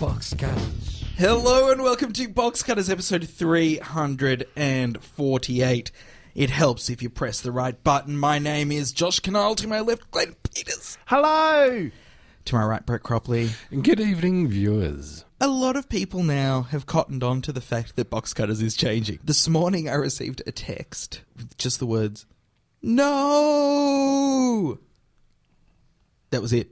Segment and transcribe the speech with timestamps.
[0.00, 1.04] Box Cutters.
[1.18, 5.90] Hello and welcome to Box Cutters episode 348.
[6.34, 8.16] It helps if you press the right button.
[8.16, 9.54] My name is Josh Kinal.
[9.56, 10.96] To my left, Glenn Peters.
[11.04, 11.90] Hello.
[12.46, 13.50] To my right, Brett Cropley.
[13.70, 15.26] Good evening, viewers.
[15.38, 18.76] A lot of people now have cottoned on to the fact that Box Cutters is
[18.76, 19.18] changing.
[19.22, 22.24] This morning I received a text with just the words,
[22.80, 24.78] No!
[26.30, 26.70] That was it.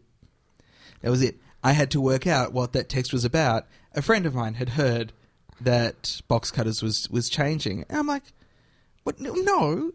[1.03, 1.37] That was it.
[1.69, 3.67] I had to work out what that text was about.
[3.95, 5.13] A friend of mine had heard
[5.61, 7.85] that Box Cutters was, was changing.
[7.89, 8.23] And I'm like,
[9.03, 9.21] what?
[9.21, 9.93] No, no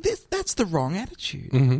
[0.00, 1.50] this, that's the wrong attitude.
[1.50, 1.78] Mm-hmm.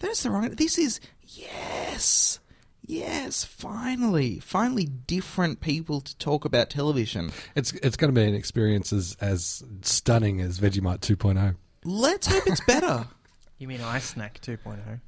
[0.00, 0.48] That's the wrong.
[0.50, 2.38] This is yes,
[2.84, 3.44] yes.
[3.44, 7.32] Finally, finally, different people to talk about television.
[7.54, 11.56] It's it's going to be an experience as, as stunning as Vegemite 2.0.
[11.84, 13.06] Let's hope it's better.
[13.56, 15.00] You mean iSnack 2.0?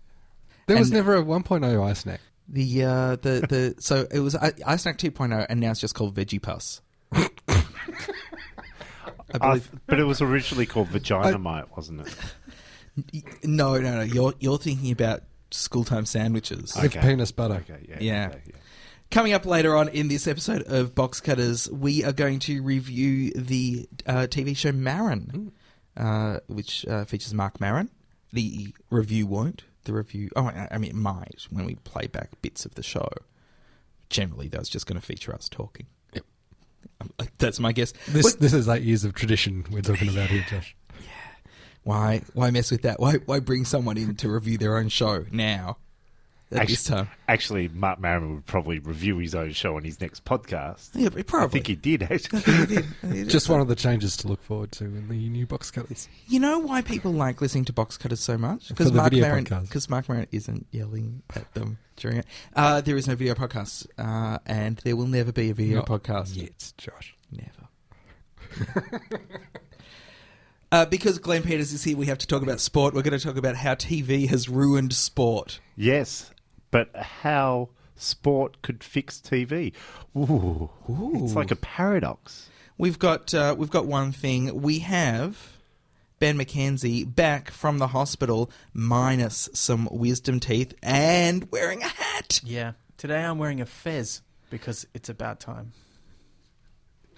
[0.67, 2.19] There was never a 1.0 iSnack.
[2.49, 6.15] The uh, the the so it was I- iSnack 2.0, and now it's just called
[6.15, 6.81] Veggie Puss.
[7.13, 7.31] I
[9.35, 9.71] I, believe.
[9.87, 12.17] but it was originally called Vaginamite, wasn't it?
[13.45, 14.01] no, no, no.
[14.03, 16.77] You're you're thinking about school time sandwiches.
[16.81, 17.65] With penis butter.
[17.69, 17.97] Okay, yeah.
[18.01, 18.27] Yeah.
[18.29, 18.57] okay, yeah.
[19.11, 23.31] Coming up later on in this episode of Box Cutters, we are going to review
[23.33, 25.53] the uh, TV show Maron,
[25.97, 27.91] uh, which uh, features Mark Maron.
[28.33, 29.63] The review won't.
[29.87, 32.83] The review, oh, I I mean, it might when we play back bits of the
[32.83, 33.09] show.
[34.11, 35.87] Generally, that's just going to feature us talking.
[36.13, 36.25] Yep.
[37.01, 37.93] Um, That's my guess.
[38.09, 40.77] This What- this is eight years of tradition we're talking about here, Josh.
[41.01, 41.09] Yeah.
[41.85, 42.23] why?
[42.35, 42.99] Why mess with that?
[43.01, 43.15] Why?
[43.27, 45.77] Why bring someone in to review their own show now?
[46.53, 50.25] At this time, Actually, Mark Maron would probably review his own show on his next
[50.25, 50.91] podcast.
[50.95, 51.47] yeah, probably.
[51.47, 53.25] I think he did, actually.
[53.25, 56.09] Just one of the changes to look forward to in the new box cutters.
[56.29, 58.69] You know why people like listening to box cutters so much?
[58.69, 62.27] Because Mark video Maron, because Mark Maron isn't yelling at them during it.
[62.55, 65.87] Uh, there is no video podcast, uh, and there will never be a video Not
[65.87, 66.37] podcast.
[66.37, 67.17] Yet, Josh.
[67.33, 69.11] Never.
[70.73, 72.95] uh, because Glenn Peters is here, we have to talk about sport.
[72.95, 75.59] We're going to talk about how TV has ruined sport.
[75.75, 76.31] yes,
[76.77, 79.73] but how sport could fix TV.
[80.17, 80.71] Ooh,
[81.15, 82.51] It's like a paradox.
[82.77, 84.61] We've got uh, we've got one thing.
[84.61, 85.57] We have
[86.19, 92.41] Ben McKenzie back from the hospital, minus some wisdom teeth and wearing a hat.
[92.45, 92.73] Yeah.
[92.99, 94.21] Today I'm wearing a fez
[94.51, 95.73] because it's about time.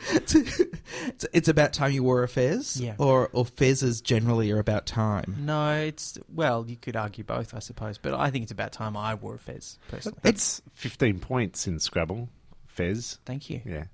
[0.10, 2.94] it's, it's about time you wore a fez, Yeah.
[2.98, 5.36] or or fezzes generally are about time.
[5.40, 8.96] No, it's well, you could argue both, I suppose, but I think it's about time
[8.96, 10.18] I wore a fez personally.
[10.24, 12.28] It's 15 points in Scrabble,
[12.66, 13.18] Fez.
[13.24, 13.60] Thank you.
[13.64, 13.84] Yeah.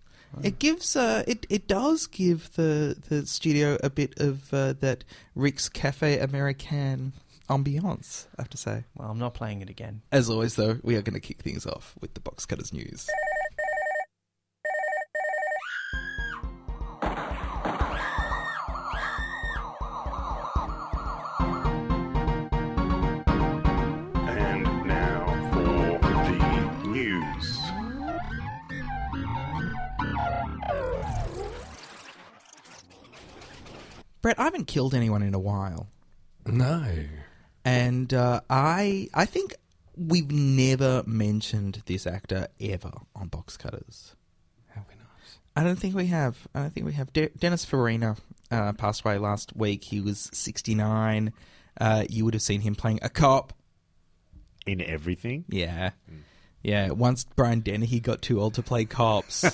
[0.42, 5.04] It gives uh, it it does give the the studio a bit of uh, that
[5.36, 7.12] Rick's Cafe American
[7.48, 8.26] ambiance.
[8.36, 8.82] I have to say.
[8.96, 10.02] Well, I'm not playing it again.
[10.10, 13.08] As always, though, we are going to kick things off with the box cutters news.
[34.24, 35.86] Brett, I haven't killed anyone in a while,
[36.46, 36.82] No.
[37.62, 39.54] and uh, I I think
[39.94, 44.16] we've never mentioned this actor ever on box cutters.
[44.70, 45.08] Have we not?
[45.54, 46.38] I don't think we have.
[46.54, 47.12] I don't think we have.
[47.12, 48.16] De- Dennis Farina
[48.50, 49.84] uh, passed away last week.
[49.84, 51.30] He was 69.
[51.78, 53.52] Uh, you would have seen him playing a cop.
[54.64, 55.44] In everything.
[55.50, 55.90] Yeah.
[56.62, 56.92] Yeah.
[56.92, 59.44] Once Brian Dennehy got too old to play cops,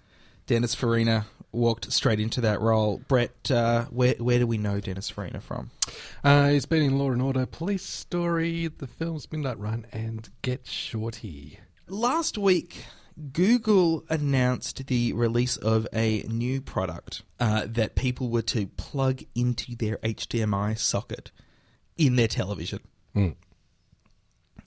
[0.46, 3.00] Dennis Farina walked straight into that role.
[3.08, 5.70] Brett, uh, where, where do we know Dennis Farina from?
[6.22, 10.66] Uh, he's been in Law and Order, Police Story, The Films Midnight Run, and Get
[10.66, 11.58] Shorty.
[11.88, 12.84] Last week,
[13.32, 19.76] Google announced the release of a new product uh, that people were to plug into
[19.76, 21.30] their HDMI socket
[21.96, 22.80] in their television.
[23.12, 23.30] Hmm.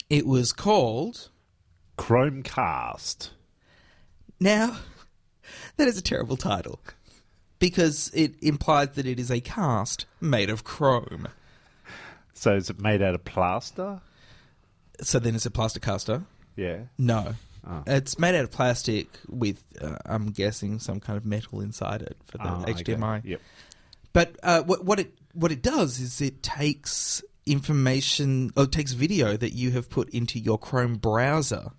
[0.10, 1.30] It was called.
[1.98, 3.32] Chromecast.
[4.40, 4.78] Now,
[5.78, 6.80] that is a terrible title
[7.60, 11.28] because it implies that it is a cast made of chrome.
[12.34, 14.00] So is it made out of plaster?
[15.02, 16.24] So then it's a plaster caster?
[16.56, 16.82] Yeah.
[16.98, 17.36] No.
[17.68, 17.84] Oh.
[17.86, 22.18] It's made out of plastic with, uh, I'm guessing, some kind of metal inside it
[22.26, 22.74] for the Oh, okay.
[22.74, 23.22] HDMI.
[23.24, 23.42] Yep.
[24.14, 28.94] But uh, what, what it what it does is it takes information, or it takes
[28.94, 31.72] video that you have put into your Chrome browser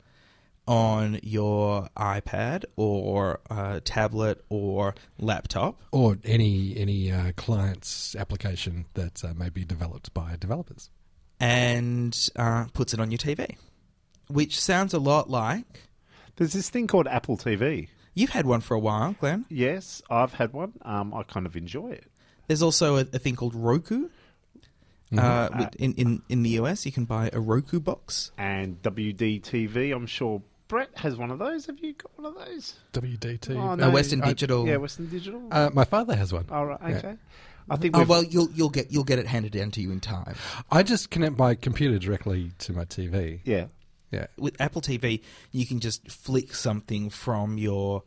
[0.68, 9.24] on your iPad or uh, tablet or laptop, Or any any uh, client's application that
[9.24, 10.90] uh, may be developed by developers.
[11.40, 13.56] and uh, puts it on your TV,
[14.28, 15.88] which sounds a lot like
[16.36, 17.88] There's this thing called Apple TV.
[18.14, 19.46] You've had one for a while, Glenn.
[19.48, 20.72] Yes, I've had one.
[20.82, 22.04] Um, I kind of enjoy it.
[22.46, 24.08] There's also a, a thing called Roku.
[25.16, 28.30] Uh, in, in, in the US, you can buy a Roku box.
[28.36, 31.66] And WD TV, I'm sure Brett has one of those.
[31.66, 32.74] Have you got one of those?
[32.92, 33.56] WDT.
[33.56, 34.66] Oh, Uh, no, Western I- Digital.
[34.66, 35.42] Yeah, Western Digital.
[35.50, 36.44] Uh, my father has one.
[36.50, 36.96] All right, Yeah.
[36.98, 37.16] okay.
[37.70, 40.00] I think Oh well, you'll you'll get you'll get it handed down to you in
[40.00, 40.34] time.
[40.70, 43.40] I just connect my computer directly to my TV.
[43.44, 43.66] yeah.
[44.10, 44.28] Yeah.
[44.38, 45.20] With Apple TV,
[45.52, 48.04] you can just flick something from your.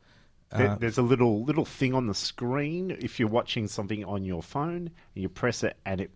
[0.56, 4.24] There- Uh, There's a little little thing on the screen if you're watching something on
[4.24, 6.10] your phone, and you press it, and it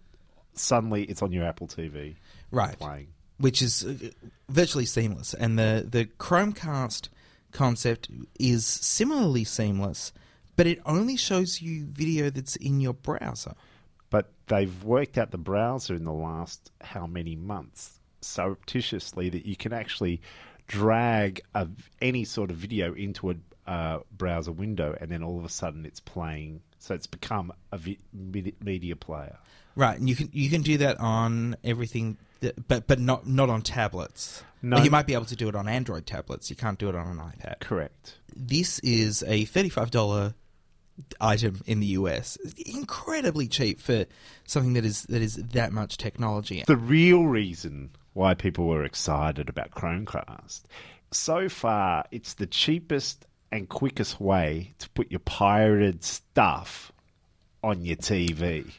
[0.54, 2.16] suddenly it's on your Apple TV
[2.52, 3.08] right, playing.
[3.38, 4.10] Which is uh,
[4.50, 7.10] virtually seamless, and the the Chromecast
[7.52, 8.10] concept
[8.40, 10.14] is similarly seamless,
[10.56, 13.54] but it only shows you video that's in your browser.
[14.10, 19.56] But they've worked out the browser in the last how many months surreptitiously that you
[19.56, 20.22] can actually
[20.68, 21.68] drag a,
[22.02, 23.36] any sort of video into a
[23.68, 26.62] uh, browser window, and then all of a sudden it's playing.
[26.80, 29.38] So it's become a vi- media player.
[29.76, 32.18] Right, and you can you can do that on everything,
[32.68, 34.44] but but not not on tablets.
[34.62, 34.82] No.
[34.82, 36.50] You might be able to do it on Android tablets.
[36.50, 37.60] You can't do it on an iPad.
[37.60, 38.18] Correct.
[38.36, 40.34] This is a thirty-five dollar
[41.20, 42.38] item in the US.
[42.66, 44.06] Incredibly cheap for
[44.46, 46.64] something that is that is that much technology.
[46.66, 50.64] The real reason why people were excited about Chromecast,
[51.12, 56.92] so far, it's the cheapest and quickest way to put your pirated stuff
[57.64, 58.72] on your TV.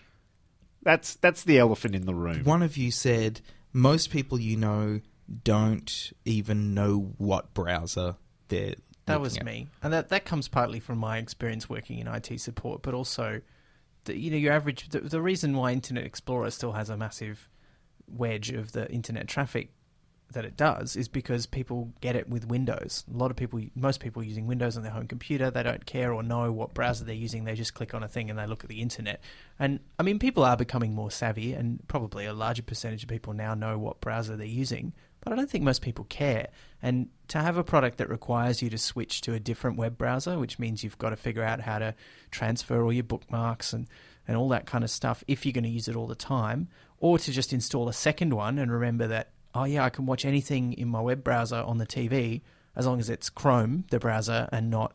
[0.83, 2.45] That's that's the elephant in the room.
[2.45, 3.41] One of you said
[3.77, 5.01] most people you know
[5.45, 8.17] don't even know what browser
[8.49, 8.75] they're.
[9.05, 9.45] That was at.
[9.45, 13.41] me, and that that comes partly from my experience working in IT support, but also,
[14.05, 14.89] the, you know, your average.
[14.89, 17.49] The, the reason why Internet Explorer still has a massive
[18.09, 19.71] wedge of the internet traffic
[20.33, 23.05] that it does is because people get it with Windows.
[23.13, 25.51] A lot of people, most people, using Windows on their home computer.
[25.51, 27.45] They don't care or know what browser they're using.
[27.45, 29.23] They just click on a thing and they look at the internet.
[29.59, 33.33] And I mean, people are becoming more savvy, and probably a larger percentage of people
[33.33, 34.93] now know what browser they're using.
[35.21, 36.49] But I don't think most people care.
[36.83, 40.39] And to have a product that requires you to switch to a different web browser,
[40.39, 41.95] which means you've got to figure out how to
[42.31, 43.89] transfer all your bookmarks and,
[44.29, 46.69] and all that kind of stuff if you're going to use it all the time,
[46.99, 50.25] or to just install a second one and remember that, oh, yeah, I can watch
[50.25, 52.43] anything in my web browser on the TV
[52.75, 54.95] as long as it's Chrome, the browser, and not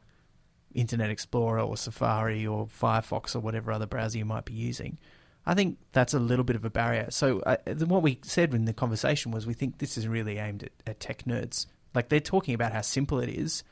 [0.73, 4.97] Internet Explorer or Safari or Firefox or whatever other browser you might be using.
[5.45, 7.07] I think that's a little bit of a barrier.
[7.09, 10.63] So, uh, what we said in the conversation was we think this is really aimed
[10.63, 11.65] at, at tech nerds.
[11.95, 13.63] Like, they're talking about how simple it is,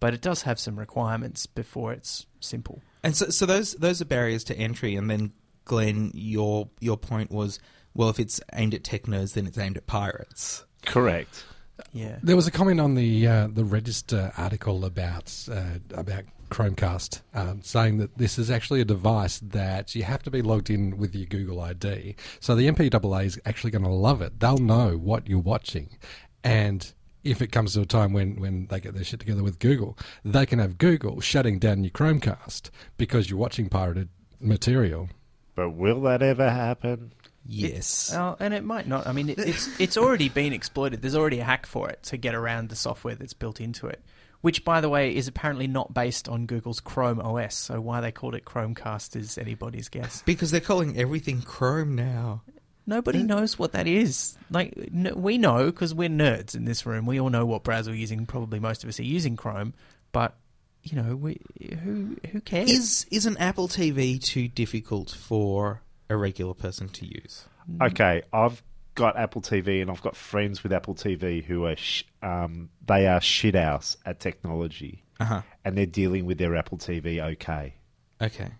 [0.00, 2.82] but it does have some requirements before it's simple.
[3.02, 4.96] And so, so those those are barriers to entry.
[4.96, 5.32] And then,
[5.64, 7.58] Glenn, your your point was,
[7.94, 10.64] well, if it's aimed at tech nerds, then it's aimed at pirates.
[10.84, 11.44] Correct.
[11.92, 12.18] Yeah.
[12.22, 17.62] There was a comment on the uh, the Register article about uh, about Chromecast, um,
[17.62, 21.14] saying that this is actually a device that you have to be logged in with
[21.14, 22.14] your Google ID.
[22.40, 24.38] So the MPAA is actually going to love it.
[24.38, 25.98] They'll know what you're watching,
[26.44, 26.92] and
[27.24, 29.98] if it comes to a time when, when they get their shit together with Google,
[30.24, 34.10] they can have Google shutting down your Chromecast because you're watching pirated
[34.40, 35.08] material.
[35.54, 37.12] But will that ever happen?
[37.46, 38.12] Yes.
[38.14, 39.06] Oh, and it might not.
[39.06, 41.02] I mean, it, it's it's already been exploited.
[41.02, 44.02] There's already a hack for it to get around the software that's built into it,
[44.40, 47.54] which, by the way, is apparently not based on Google's Chrome OS.
[47.54, 50.22] So why they called it Chromecast is anybody's guess.
[50.24, 52.42] because they're calling everything Chrome now.
[52.86, 54.36] Nobody knows what that is.
[54.50, 57.06] Like n- we know because we're nerds in this room.
[57.06, 58.26] We all know what browser we're using.
[58.26, 59.72] Probably most of us are using Chrome,
[60.12, 60.36] but
[60.82, 61.40] you know, we
[61.82, 62.70] who who cares?
[62.70, 67.44] Is is an Apple TV too difficult for a regular person to use?
[67.80, 68.62] Okay, I've
[68.94, 73.06] got Apple TV and I've got friends with Apple TV who are sh- um, they
[73.06, 75.42] are shit house at technology, Uh huh.
[75.64, 77.74] and they're dealing with their Apple TV okay.
[78.22, 78.50] Okay.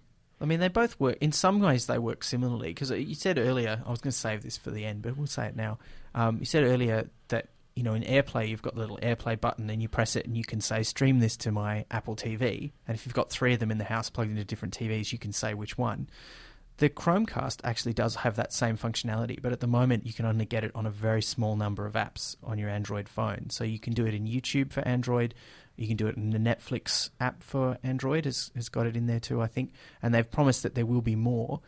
[0.41, 1.17] I mean, they both work.
[1.21, 2.69] In some ways, they work similarly.
[2.69, 5.27] Because you said earlier, I was going to save this for the end, but we'll
[5.29, 5.79] say it now.
[6.15, 9.71] Um, you said earlier that you know in AirPlay you've got the little AirPlay button,
[9.71, 12.73] and you press it, and you can say stream this to my Apple TV.
[12.89, 15.19] And if you've got three of them in the house plugged into different TVs, you
[15.19, 16.09] can say which one.
[16.79, 20.45] The Chromecast actually does have that same functionality, but at the moment you can only
[20.45, 23.51] get it on a very small number of apps on your Android phone.
[23.51, 25.35] So you can do it in YouTube for Android,
[25.77, 29.07] you can do it in the Netflix app for Android has has got it in
[29.07, 29.73] there too, I think.
[30.03, 31.61] And they've promised that there will be more,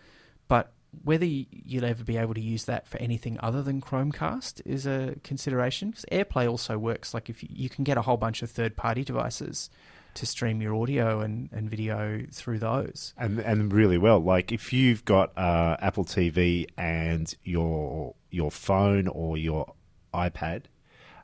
[0.48, 0.72] but
[1.04, 5.14] whether you'll ever be able to use that for anything other than Chromecast is a
[5.22, 5.90] consideration.
[5.90, 9.04] Because AirPlay also works like if you, you can get a whole bunch of third-party
[9.04, 9.70] devices
[10.16, 13.14] to stream your audio and, and video through those.
[13.16, 14.20] and and really well.
[14.20, 19.75] Like if you've got uh, Apple TV and your your phone or your
[20.12, 20.64] iPad,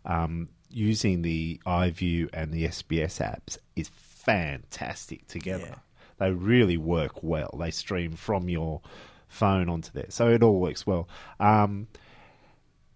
[0.04, 5.66] um, using the iView and the SBS apps is fantastic together.
[5.68, 5.78] Yeah.
[6.18, 7.56] They really work well.
[7.58, 8.80] They stream from your
[9.28, 11.08] phone onto there, so it all works well.
[11.40, 11.88] Um,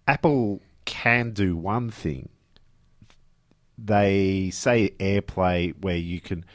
[0.07, 2.29] Apple can do one thing.
[3.77, 6.45] They say AirPlay, where you can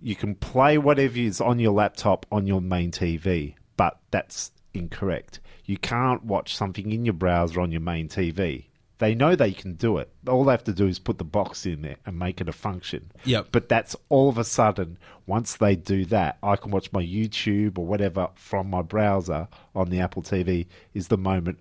[0.00, 5.40] you can play whatever is on your laptop on your main TV, but that's incorrect.
[5.64, 8.66] You can't watch something in your browser on your main TV.
[8.98, 10.10] They know they can do it.
[10.28, 12.52] All they have to do is put the box in there and make it a
[12.52, 13.10] function.
[13.24, 13.48] Yep.
[13.50, 17.78] But that's all of a sudden, once they do that, I can watch my YouTube
[17.78, 21.58] or whatever from my browser on the Apple TV, is the moment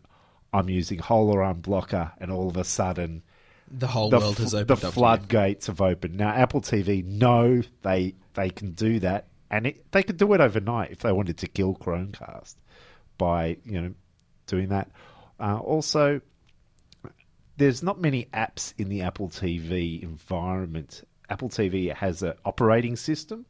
[0.54, 3.24] I'm using whole around blocker, and all of a sudden,
[3.74, 4.94] The whole the, world has opened the up.
[4.94, 6.18] floodgates have opened.
[6.18, 10.42] Now, Apple TV know they they can do that, and it, they could do it
[10.42, 12.56] overnight if they wanted to kill Chromecast
[13.18, 13.94] by you know
[14.48, 14.92] doing that.
[15.40, 16.22] Uh, also,
[17.58, 21.04] there's not many apps in the Apple TV environment.
[21.30, 23.46] Apple TV has an operating system,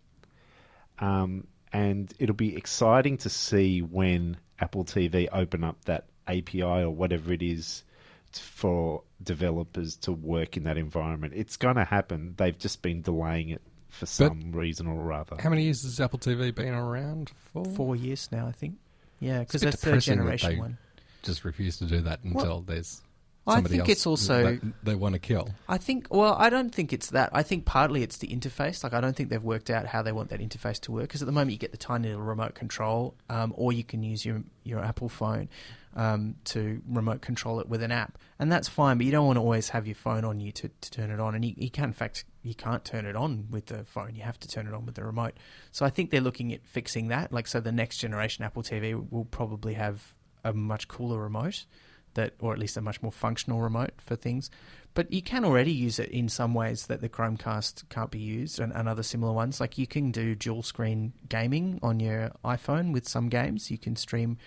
[1.00, 6.92] um, and it'll be exciting to see when Apple TV open up that API or
[6.92, 7.84] whatever it is
[8.32, 11.34] t- for developers to work in that environment.
[11.36, 12.34] It's going to happen.
[12.38, 15.38] They've just been delaying it for some reason or other.
[15.40, 17.66] How many years has Apple TV been around for?
[17.66, 18.76] Four years now, I think.
[19.20, 20.78] Yeah, because that's third depressing that generation they one.
[21.24, 23.02] Just refuse to do that until there's
[23.48, 25.50] I think else it's also- they want to kill.
[25.68, 26.08] I think.
[26.12, 27.30] Well, I don't think it's that.
[27.34, 28.84] I think partly it's the interface.
[28.84, 31.04] Like, I don't think they've worked out how they want that interface to work.
[31.04, 34.04] Because at the moment, you get the tiny little remote control, um, or you can
[34.04, 35.50] use your your Apple phone
[35.96, 38.98] um, to remote control it with an app, and that's fine.
[38.98, 41.20] But you don't want to always have your phone on you to, to turn it
[41.20, 44.16] on, and you, you can, in fact, you can't turn it on with the phone.
[44.16, 45.34] You have to turn it on with the remote.
[45.72, 47.32] So I think they're looking at fixing that.
[47.32, 51.66] Like, so the next generation Apple TV will probably have a much cooler remote
[52.14, 54.50] that, or at least a much more functional remote for things.
[54.94, 58.60] But you can already use it in some ways that the Chromecast can't be used,
[58.60, 59.62] and, and other similar ones.
[59.62, 63.72] Like you can do dual screen gaming on your iPhone with some games.
[63.72, 64.38] You can stream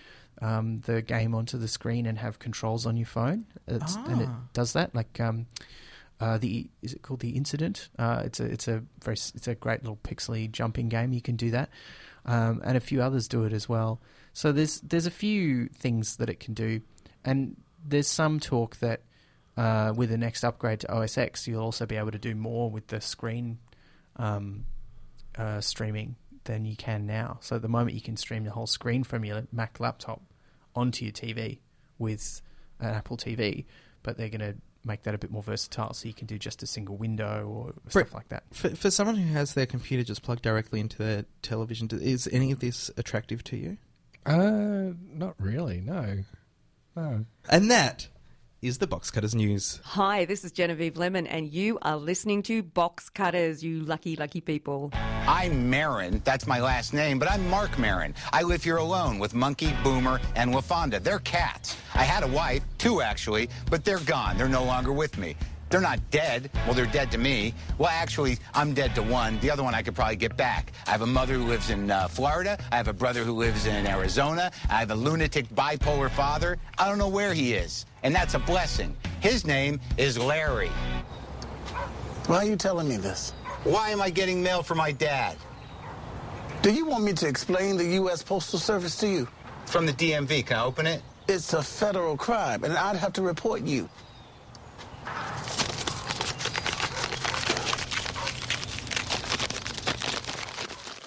[0.42, 4.28] um, the game onto the screen and have controls on your phone, it's, and it
[4.30, 4.40] Ah.
[4.52, 4.94] does that.
[4.94, 5.46] Like um,
[6.20, 7.88] uh, the is it called the Incident?
[7.98, 11.12] Uh, it's a it's a very it's a great little pixely jumping game.
[11.12, 11.70] You can do that,
[12.24, 14.00] um, and a few others do it as well.
[14.32, 16.80] So there's there's a few things that it can do,
[17.24, 19.02] and there's some talk that
[19.56, 22.70] uh, with the next upgrade to OS X, you'll also be able to do more
[22.70, 23.58] with the screen
[24.16, 24.64] um,
[25.36, 27.38] uh, streaming than you can now.
[27.40, 30.22] So at the moment, you can stream the whole screen from your Mac laptop
[30.74, 31.58] onto your TV
[31.98, 32.42] with
[32.80, 33.64] an Apple TV,
[34.02, 36.62] but they're going to make that a bit more versatile, so you can do just
[36.62, 38.44] a single window or Brett- stuff like that.
[38.52, 42.52] For, for someone who has their computer just plugged directly into their television, is any
[42.52, 43.78] of this attractive to you?
[44.26, 45.80] Uh, not really.
[45.80, 46.18] No,
[46.96, 47.24] no.
[47.48, 48.08] And that
[48.64, 49.78] is the Box Cutters News.
[49.84, 54.40] Hi, this is Genevieve Lemon, and you are listening to Box Cutters, you lucky, lucky
[54.40, 54.90] people.
[55.28, 56.22] I'm Maron.
[56.24, 58.14] That's my last name, but I'm Mark Maron.
[58.32, 61.02] I live here alone with Monkey, Boomer, and LaFonda.
[61.02, 61.76] They're cats.
[61.94, 64.38] I had a wife, two actually, but they're gone.
[64.38, 65.36] They're no longer with me.
[65.74, 66.52] They're not dead.
[66.66, 67.52] Well, they're dead to me.
[67.78, 69.40] Well, actually, I'm dead to one.
[69.40, 70.72] The other one I could probably get back.
[70.86, 72.56] I have a mother who lives in uh, Florida.
[72.70, 74.52] I have a brother who lives in Arizona.
[74.70, 76.58] I have a lunatic bipolar father.
[76.78, 77.86] I don't know where he is.
[78.04, 78.96] And that's a blessing.
[79.18, 80.70] His name is Larry.
[82.28, 83.32] Why are you telling me this?
[83.64, 85.36] Why am I getting mail for my dad?
[86.62, 88.22] Do you want me to explain the U.S.
[88.22, 89.26] Postal Service to you?
[89.66, 90.46] From the DMV.
[90.46, 91.02] Can I open it?
[91.26, 93.88] It's a federal crime, and I'd have to report you.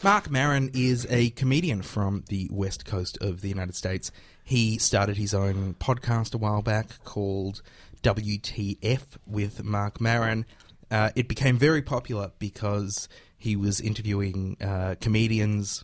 [0.07, 4.09] Mark Maron is a comedian from the west coast of the United States.
[4.41, 7.61] He started his own podcast a while back called
[8.03, 10.45] WTF with Mark Maron.
[10.89, 15.83] Uh, it became very popular because he was interviewing uh, comedians,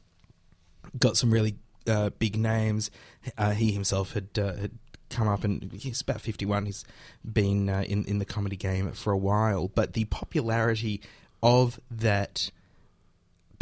[0.98, 2.92] got some really uh, big names.
[3.38, 4.72] Uh, he himself had, uh, had
[5.10, 6.66] come up and he's about 51.
[6.68, 6.86] He's
[7.30, 9.68] been uh, in, in the comedy game for a while.
[9.68, 11.02] But the popularity
[11.42, 12.52] of that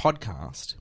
[0.02, 0.74] podcast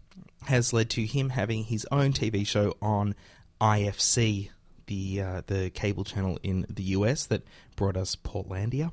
[0.46, 3.14] has led to him having his own TV show on
[3.60, 4.48] IFC,
[4.86, 7.42] the uh, the cable channel in the US that
[7.76, 8.92] brought us Portlandia,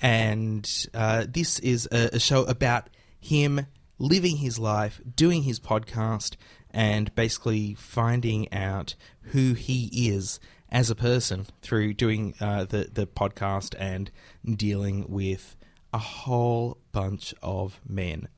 [0.00, 2.88] and uh, this is a, a show about
[3.18, 3.66] him
[3.98, 6.36] living his life, doing his podcast,
[6.70, 8.94] and basically finding out
[9.32, 10.38] who he is
[10.70, 14.12] as a person through doing uh, the the podcast and
[14.56, 15.56] dealing with
[15.92, 18.28] a whole bunch of men.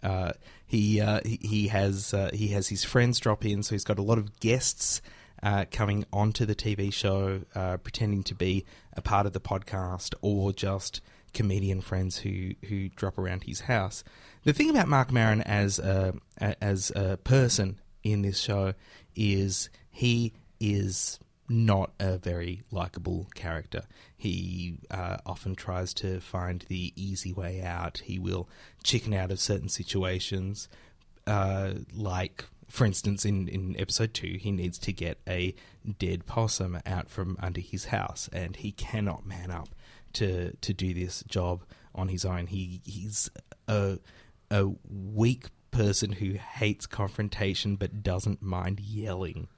[0.00, 0.32] Uh,
[0.68, 4.02] he, uh, he has uh, he has his friends drop in, so he's got a
[4.02, 5.00] lot of guests
[5.42, 10.14] uh, coming onto the TV show, uh, pretending to be a part of the podcast
[10.20, 11.00] or just
[11.32, 14.04] comedian friends who who drop around his house.
[14.44, 18.74] The thing about Mark Maron as a as a person in this show
[19.16, 23.82] is he is not a very likable character.
[24.16, 27.98] He uh, often tries to find the easy way out.
[28.04, 28.48] He will
[28.82, 30.68] chicken out of certain situations,
[31.26, 35.54] uh, like, for instance, in, in episode two, he needs to get a
[35.98, 39.68] dead possum out from under his house, and he cannot man up
[40.14, 41.64] to to do this job
[41.94, 42.46] on his own.
[42.46, 43.30] He he's
[43.66, 43.98] a
[44.50, 49.48] a weak person who hates confrontation but doesn't mind yelling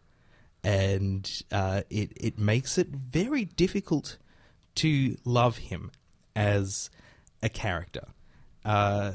[0.63, 4.19] and uh, it it makes it very difficult
[4.77, 5.91] to love him
[6.37, 6.91] as
[7.43, 8.07] a character.
[8.65, 9.13] Uh,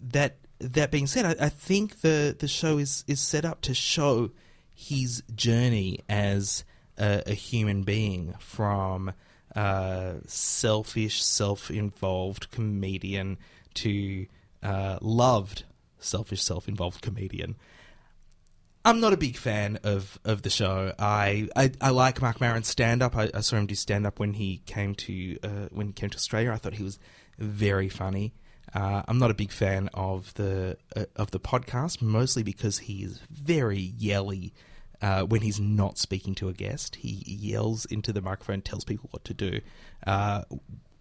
[0.00, 3.74] that that being said, I, I think the the show is is set up to
[3.74, 4.30] show
[4.74, 6.64] his journey as
[6.98, 9.12] a, a human being from
[9.54, 13.38] uh, selfish, self-involved comedian
[13.74, 14.26] to
[14.62, 15.64] uh, loved,
[15.98, 17.56] selfish, self-involved comedian.
[18.84, 20.92] I'm not a big fan of, of the show.
[20.98, 23.16] I, I, I like Mark Maron's stand up.
[23.16, 26.10] I, I saw him do stand up when he came to uh, when he came
[26.10, 26.50] to Australia.
[26.52, 26.98] I thought he was
[27.38, 28.34] very funny.
[28.74, 33.04] Uh, I'm not a big fan of the uh, of the podcast, mostly because he
[33.04, 34.52] is very yelly
[35.00, 36.96] uh, when he's not speaking to a guest.
[36.96, 39.60] He yells into the microphone, tells people what to do,
[40.06, 40.42] uh,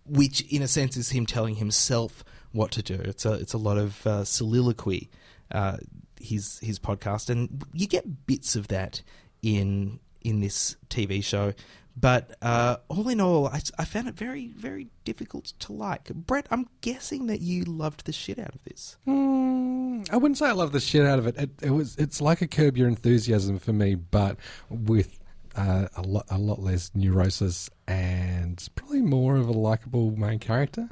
[0.06, 2.96] which in a sense is him telling himself what to do.
[2.96, 5.10] It's a it's a lot of uh, soliloquy.
[5.52, 5.78] Uh,
[6.24, 9.02] his his podcast, and you get bits of that
[9.42, 11.54] in in this TV show.
[12.00, 16.06] But uh, all in all, I, I found it very very difficult to like.
[16.06, 18.98] Brett, I'm guessing that you loved the shit out of this.
[19.08, 21.38] Mm, I wouldn't say I loved the shit out of it.
[21.38, 24.38] It, it was it's like a curb your enthusiasm for me, but
[24.70, 25.20] with
[25.56, 30.90] uh, a lot a lot less neurosis and probably more of a likable main character.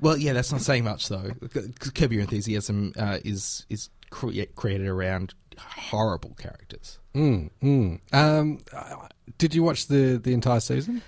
[0.00, 1.30] Well, yeah, that's not saying much though.
[1.94, 6.98] Curb Your Enthusiasm uh, is is cre- created around horrible characters.
[7.14, 8.00] Mm, mm.
[8.14, 8.60] Um,
[9.38, 11.02] did you watch the the entire season?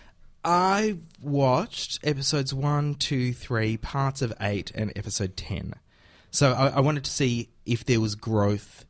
[0.45, 5.75] I watched episodes one, two, three, parts of eight, and episode ten.
[6.31, 8.85] So I, I wanted to see if there was growth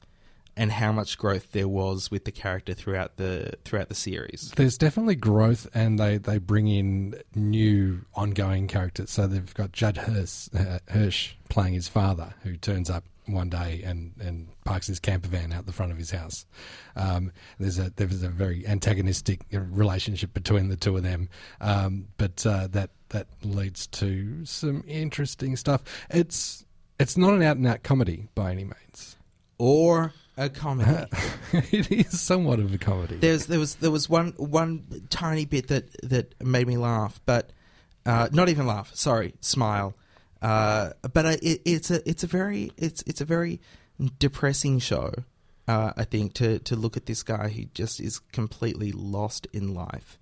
[0.57, 4.53] and how much growth there was with the character throughout the throughout the series.
[4.57, 9.11] There's definitely growth, and they, they bring in new ongoing characters.
[9.11, 13.83] So they've got Judd Hirsch, uh, Hirsch playing his father, who turns up one day
[13.85, 16.47] and, and parks his camper van out the front of his house.
[16.95, 21.29] Um, there's a there's a very antagonistic relationship between the two of them,
[21.61, 25.83] um, but uh, that that leads to some interesting stuff.
[26.09, 26.64] It's
[26.99, 29.16] it's not an out and out comedy by any means,
[29.59, 31.07] or a comedy.
[31.53, 33.16] it is somewhat of a comedy.
[33.16, 37.53] There's there was there was one one tiny bit that that made me laugh, but
[38.05, 38.94] uh, not even laugh.
[38.94, 39.94] Sorry, smile.
[40.42, 43.61] Uh, but uh, it, it's a it's a very it's it's a very
[44.18, 45.12] depressing show.
[45.66, 49.75] Uh, I think to to look at this guy who just is completely lost in
[49.75, 50.18] life,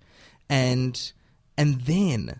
[0.49, 1.11] and
[1.57, 2.39] and then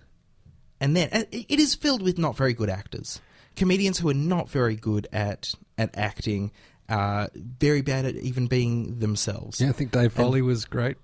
[0.79, 3.21] and then it is filled with not very good actors,
[3.55, 6.51] comedians who are not very good at at acting,
[6.89, 9.61] uh, very bad at even being themselves.
[9.61, 10.97] Yeah, I think Dave Foley and, was great.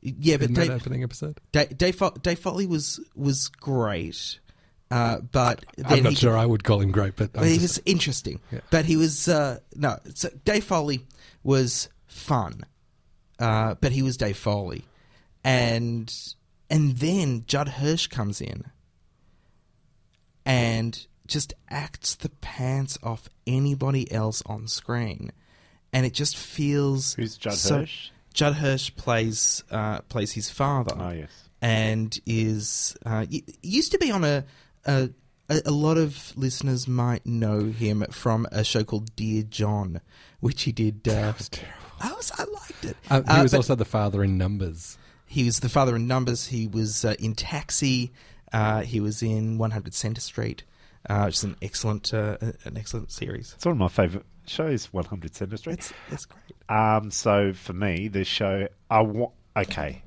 [0.00, 4.38] Yeah, but in Dave, that opening episode, Dave, Dave, Dave Foley was was great.
[4.90, 8.40] Uh, but I'm not sure I would call him great, but he was interesting.
[8.52, 8.60] Yeah.
[8.70, 9.98] But he was uh, no.
[10.14, 11.06] So Dave Foley
[11.42, 12.64] was fun,
[13.38, 14.84] uh, but he was Dave Foley,
[15.42, 16.14] and
[16.68, 18.64] and then Judd Hirsch comes in
[20.46, 25.32] and just acts the pants off anybody else on screen,
[25.92, 28.10] and it just feels Who's Judd so, Hirsch?
[28.32, 30.94] Judd Hirsch plays uh, plays his father.
[30.98, 31.30] Oh yes.
[31.62, 33.26] and is uh,
[33.62, 34.44] used to be on a,
[34.86, 35.10] a
[35.48, 40.00] a a lot of listeners might know him from a show called Dear John,
[40.40, 41.06] which he did.
[41.08, 41.78] Uh, was terrible.
[42.00, 42.96] I was I liked it.
[43.08, 44.98] Uh, he Uh, was but also the father in Numbers.
[45.26, 46.46] he was the father in Numbers.
[46.48, 48.12] He was uh, in Taxi.
[48.52, 50.62] Uh, he was in 100 Center Street,
[51.08, 53.52] uh, which is an excellent uh, an excellent series.
[53.56, 55.74] It's one of my favourite shows, 100 Center Street.
[55.74, 56.54] It's it's great.
[56.68, 59.32] Um, so for me, this show, I want.
[59.56, 60.02] Okay,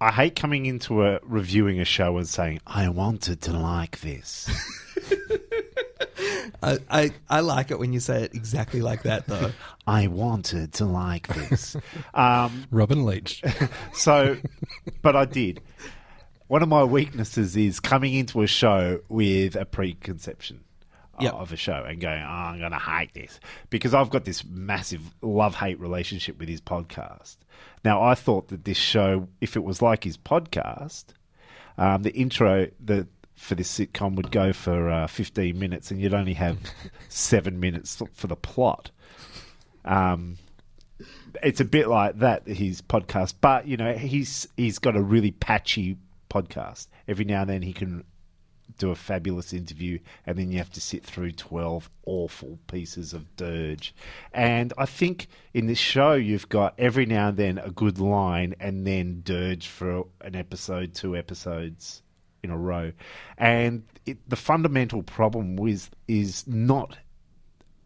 [0.00, 4.50] I hate coming into a reviewing a show and saying I wanted to like this.
[6.62, 9.52] I, I I like it when you say it exactly like that, though.
[9.86, 11.76] I wanted to like this.
[12.14, 13.42] um, Robin Leach.
[13.92, 14.36] so,
[15.02, 15.60] but I did.
[16.50, 20.64] One of my weaknesses is coming into a show with a preconception
[21.20, 21.34] Yep.
[21.34, 23.38] of a show and going, oh, I'm going to hate this.
[23.68, 27.36] Because I've got this massive love hate relationship with his podcast.
[27.84, 31.04] Now, I thought that this show, if it was like his podcast,
[31.78, 36.14] um, the intro, the for this sitcom would go for uh, 15 minutes, and you'd
[36.14, 36.58] only have
[37.08, 38.90] seven minutes for the plot.
[39.84, 40.36] Um,
[41.44, 45.30] it's a bit like that his podcast, but you know he's he's got a really
[45.30, 45.96] patchy
[46.30, 46.86] podcast.
[47.06, 48.04] Every now and then he can
[48.78, 53.36] do a fabulous interview, and then you have to sit through 12 awful pieces of
[53.36, 53.94] dirge.
[54.32, 58.54] And I think in this show, you've got every now and then a good line,
[58.60, 62.02] and then dirge for an episode, two episodes
[62.42, 62.92] in a row.
[63.36, 66.96] And it, the fundamental problem with is not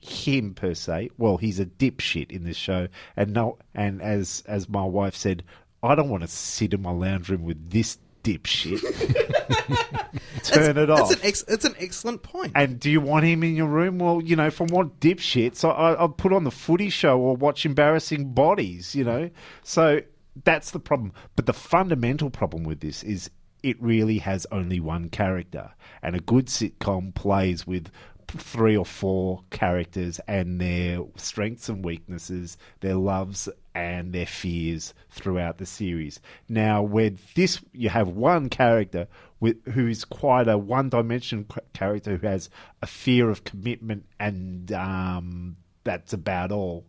[0.01, 1.11] him per se.
[1.17, 5.43] Well, he's a dipshit in this show, and no, and as as my wife said,
[5.83, 8.81] I don't want to sit in my lounge room with this dipshit.
[10.43, 11.09] Turn it off.
[11.09, 12.53] That's an, ex- that's an excellent point.
[12.55, 13.99] And do you want him in your room?
[13.99, 17.37] Well, you know, from what dipshits, I, I, I'll put on the footy show or
[17.37, 19.31] watch embarrassing bodies, you know?
[19.63, 20.01] So
[20.45, 21.13] that's the problem.
[21.37, 23.31] But the fundamental problem with this is
[23.63, 25.71] it really has only one character.
[26.03, 27.91] And a good sitcom plays with
[28.37, 35.59] three or four characters and their strengths and weaknesses, their loves and their fears throughout
[35.59, 36.21] the series.
[36.49, 39.09] Now, with this, you have one character
[39.41, 42.51] with, who is quite a one-dimensional character who has
[42.83, 46.85] a fear of commitment, and um, that's about all.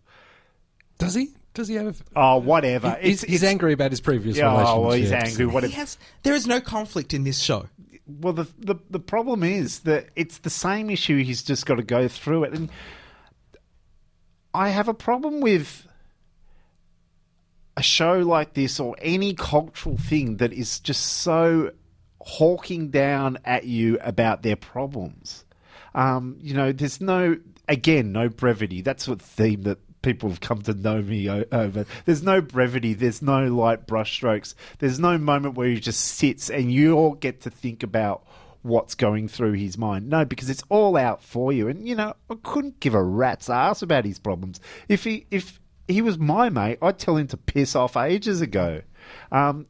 [0.98, 1.30] Does he?
[1.54, 2.02] Does he have?
[2.02, 2.04] A...
[2.16, 2.98] Oh, whatever.
[3.02, 4.76] He's, he's angry about his previous yeah, relationship.
[4.76, 5.46] Oh, well, he's angry.
[5.46, 5.72] Whatever.
[5.72, 7.68] He has, there is no conflict in this show.
[8.08, 11.24] Well, the, the the problem is that it's the same issue.
[11.24, 12.70] He's just got to go through it, and
[14.54, 15.88] I have a problem with
[17.78, 21.72] a show like this or any cultural thing that is just so
[22.22, 25.44] hawking down at you about their problems.
[25.94, 27.38] Um, you know, there's no
[27.68, 28.82] again no brevity.
[28.82, 31.86] That's what theme that people have come to know me over.
[32.06, 32.94] There's no brevity.
[32.94, 34.54] There's no light brushstrokes.
[34.80, 38.26] There's no moment where he just sits and you all get to think about
[38.62, 40.08] what's going through his mind.
[40.10, 41.68] No, because it's all out for you.
[41.68, 44.60] And you know, I couldn't give a rat's ass about his problems.
[44.88, 48.84] If he if he was my mate, I'd tell him to piss off ages ago.
[49.32, 49.66] Um,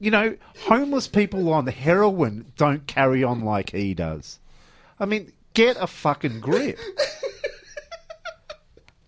[0.00, 0.36] you know,
[0.66, 4.40] homeless people on heroin don't carry on like he does.
[4.98, 6.78] I mean, get a fucking grip.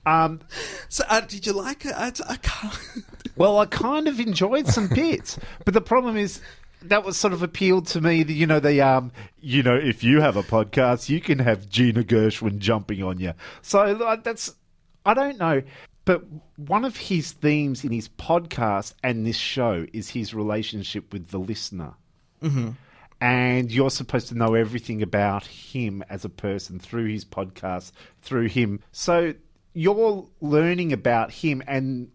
[0.06, 0.40] Um,
[0.88, 1.92] so, uh, did you like it?
[1.94, 2.78] I, I can't.
[3.36, 6.40] well, I kind of enjoyed some bits, but the problem is
[6.82, 8.24] that was sort of appealed to me.
[8.24, 12.04] You know, the um, you know, if you have a podcast, you can have Gina
[12.04, 13.34] Gershon jumping on you.
[13.62, 14.54] So uh, that's
[15.04, 15.62] I don't know,
[16.04, 16.24] but
[16.56, 21.38] one of his themes in his podcast and this show is his relationship with the
[21.38, 21.94] listener.
[22.42, 22.70] Mm-hmm.
[23.20, 28.48] And you're supposed to know everything about him as a person through his podcast, through
[28.48, 28.80] him.
[28.92, 29.34] So
[29.72, 32.10] you're learning about him and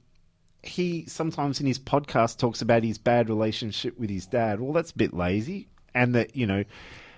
[0.68, 4.60] he sometimes in his podcast talks about his bad relationship with his dad.
[4.60, 6.64] Well, that's a bit lazy, and that you know,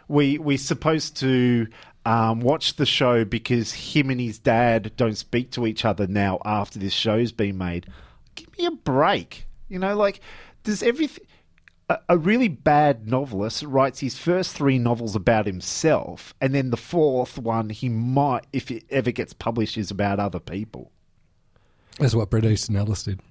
[0.08, 1.67] we we're supposed to
[2.06, 6.39] um, watch the show because him and his dad don't speak to each other now
[6.45, 7.88] after this show's been made.
[8.36, 9.95] Give me a break, you know.
[9.95, 10.21] Like,
[10.63, 11.26] does everything?
[11.89, 16.78] A, a really bad novelist writes his first three novels about himself, and then the
[16.78, 20.91] fourth one he might, if it ever gets published, is about other people.
[22.00, 23.21] That's what Bret Easton Ellis did.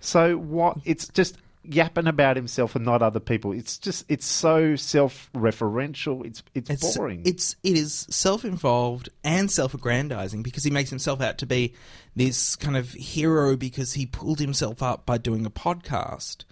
[0.00, 0.78] So what?
[0.84, 3.52] It's just yapping about himself and not other people.
[3.52, 6.24] It's just it's so self-referential.
[6.24, 7.22] It's it's, It's boring.
[7.26, 11.74] it's it is self-involved and self-aggrandizing because he makes himself out to be
[12.16, 16.44] this kind of hero because he pulled himself up by doing a podcast,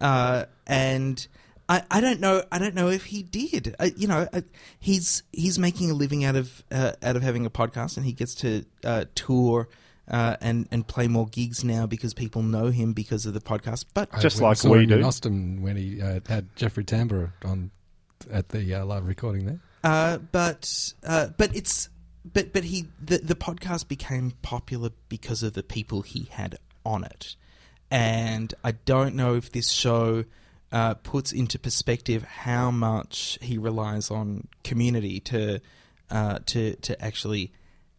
[0.00, 1.26] uh, and
[1.68, 3.74] I, I don't know I don't know if he did.
[3.78, 4.42] Uh, you know, uh,
[4.78, 8.12] he's he's making a living out of uh, out of having a podcast, and he
[8.12, 9.68] gets to uh, tour.
[10.08, 13.86] Uh, and and play more gigs now because people know him because of the podcast.
[13.92, 15.04] But Just like we him in do.
[15.04, 17.72] Austin when he uh, had Jeffrey Tambor on
[18.30, 19.60] at the uh, live recording there.
[19.82, 21.88] Uh, but uh, but it's
[22.24, 27.02] but but he the the podcast became popular because of the people he had on
[27.02, 27.34] it,
[27.90, 30.24] and I don't know if this show
[30.72, 35.60] uh, puts into perspective how much he relies on community to
[36.10, 37.52] uh, to to actually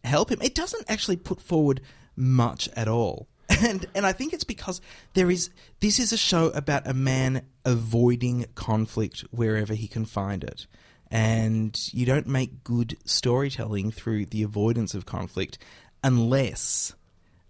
[0.04, 0.40] help him.
[0.42, 1.80] It doesn't actually put forward
[2.16, 3.28] much at all.
[3.62, 4.80] And and I think it's because
[5.14, 10.44] there is this is a show about a man avoiding conflict wherever he can find
[10.44, 10.66] it.
[11.10, 15.56] And you don't make good storytelling through the avoidance of conflict
[16.04, 16.94] unless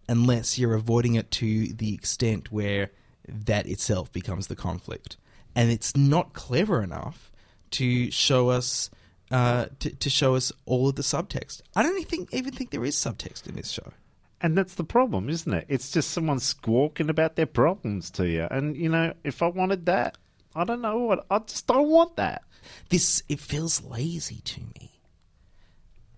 [0.08, 2.90] unless you're avoiding it to the extent where
[3.26, 5.16] that itself becomes the conflict.
[5.54, 7.30] And it's not clever enough
[7.72, 8.90] to show us
[9.30, 11.60] uh, to, to show us all of the subtext.
[11.76, 13.92] I don't even think, even think there is subtext in this show.
[14.40, 15.66] and that's the problem, isn't it?
[15.68, 18.46] It's just someone squawking about their problems to you.
[18.50, 20.16] And you know, if I wanted that,
[20.54, 21.26] I don't know what.
[21.30, 22.42] I just don't want that.
[22.88, 25.00] This it feels lazy to me,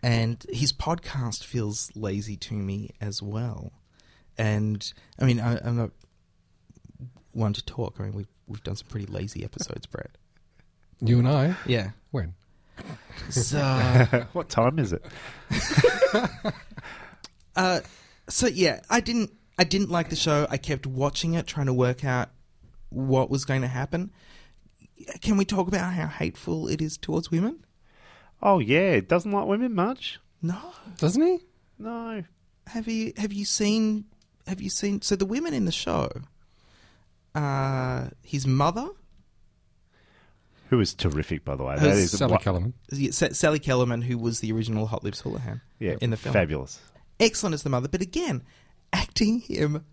[0.02, 3.72] and his podcast feels lazy to me as well.
[4.40, 5.90] And I mean, I, I'm not
[7.32, 7.96] one to talk.
[7.98, 10.16] I mean, we've we've done some pretty lazy episodes, Brett.
[11.02, 11.56] You and I?
[11.66, 11.90] Yeah.
[12.10, 12.34] When?
[13.28, 13.58] So,
[14.32, 15.04] what time is it?
[17.56, 17.80] uh,
[18.28, 20.46] so yeah, I didn't I didn't like the show.
[20.48, 22.30] I kept watching it, trying to work out
[22.88, 24.10] what was going to happen.
[25.20, 27.62] Can we talk about how hateful it is towards women?
[28.42, 30.18] Oh yeah, it doesn't like women much.
[30.40, 30.58] No.
[30.96, 31.40] Doesn't he?
[31.78, 32.24] No.
[32.68, 34.06] Have you have you seen
[34.46, 36.08] have you seen so the women in the show
[37.34, 38.88] uh his mother
[40.70, 41.76] Who is terrific, by the way.
[41.76, 42.74] That is Sally what- Kellerman.
[42.92, 46.32] Yeah, Sa- Sally Kellerman, who was the original Hot Lips Houlihan Yeah, in the film.
[46.32, 46.80] fabulous.
[47.18, 48.42] Excellent as the mother, but again,
[48.92, 49.84] acting him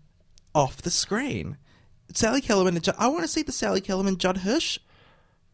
[0.54, 1.56] off the screen.
[2.14, 4.78] Sally Kellerman and Judd, I want to see the Sally Kellerman Judd Hirsch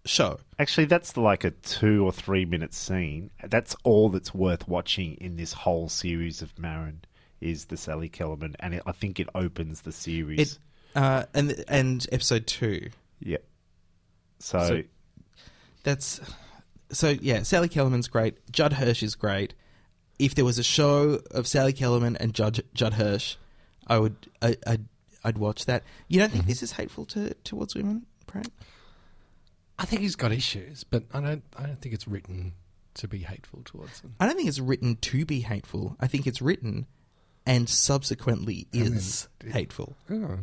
[0.04, 0.38] show.
[0.58, 3.30] Actually, that's like a two or three minute scene.
[3.42, 7.02] That's all that's worth watching in this whole series of Maron
[7.44, 10.38] is the Sally Kellerman, and it, I think it opens the series.
[10.54, 10.58] It
[10.96, 12.90] uh, and and episode two.
[13.20, 13.38] yeah.
[14.38, 14.82] So, So-
[15.84, 16.20] That's
[16.90, 17.42] so yeah.
[17.42, 18.34] Sally Kellerman's great.
[18.50, 19.54] Judd Hirsch is great.
[20.18, 23.36] If there was a show of Sally Kellerman and Judd Judd Hirsch,
[23.86, 24.84] I would I, I'd
[25.24, 25.82] I'd watch that.
[26.08, 28.48] You don't think this is hateful to towards women, Brad?
[29.78, 31.42] I think he's got issues, but I don't.
[31.56, 32.52] I don't think it's written
[32.94, 34.14] to be hateful towards them.
[34.20, 35.96] I don't think it's written to be hateful.
[35.98, 36.86] I think it's written
[37.46, 39.96] and subsequently And is then- hateful.
[40.10, 40.38] Oh.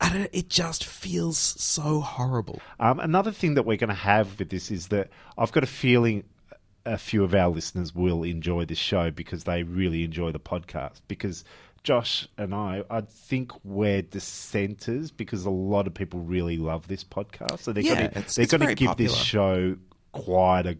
[0.00, 0.30] I don't.
[0.32, 2.60] It just feels so horrible.
[2.78, 5.66] um, another thing that we're going to have with this is that I've got a
[5.66, 6.22] feeling
[6.86, 11.00] a few of our listeners will enjoy this show because they really enjoy the podcast.
[11.08, 11.42] Because
[11.82, 17.02] Josh and I, I think we're dissenters because a lot of people really love this
[17.02, 17.58] podcast.
[17.60, 19.76] So they're Yeah, going to they're it's going to very give this show
[20.12, 20.78] quite a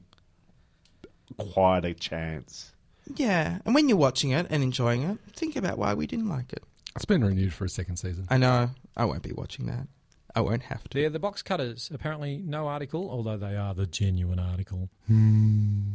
[1.37, 2.72] quite a chance.
[3.16, 6.53] Yeah, and when you're watching it and enjoying it, think about why we didn't like
[6.53, 6.62] it.
[6.97, 8.27] It's been renewed for a second season.
[8.31, 8.71] I know.
[8.97, 9.87] I won't be watching that.
[10.35, 10.99] I won't have to.
[10.99, 11.90] They're the box cutters.
[11.92, 14.88] Apparently, no article, although they are the genuine article.
[15.07, 15.92] Hmm.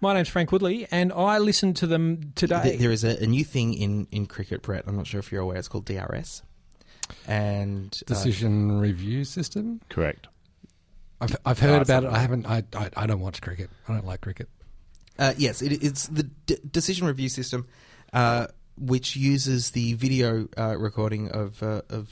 [0.00, 2.60] My name's Frank Woodley, and I listened to them today.
[2.64, 4.84] There- there is a, a new thing in, in cricket, Brett.
[4.86, 5.56] I'm not sure if you're aware.
[5.56, 6.42] It's called DRS.
[7.26, 9.80] And uh, Decision review system.
[9.88, 10.26] Correct.
[11.20, 12.10] I've I've heard about it.
[12.10, 12.46] I haven't.
[12.46, 13.68] I, I I don't watch cricket.
[13.88, 14.48] I don't like cricket.
[15.20, 17.66] Uh, yes, it, it's the d- decision review system,
[18.12, 18.46] uh,
[18.78, 22.08] which uses the video uh, recording of, uh, of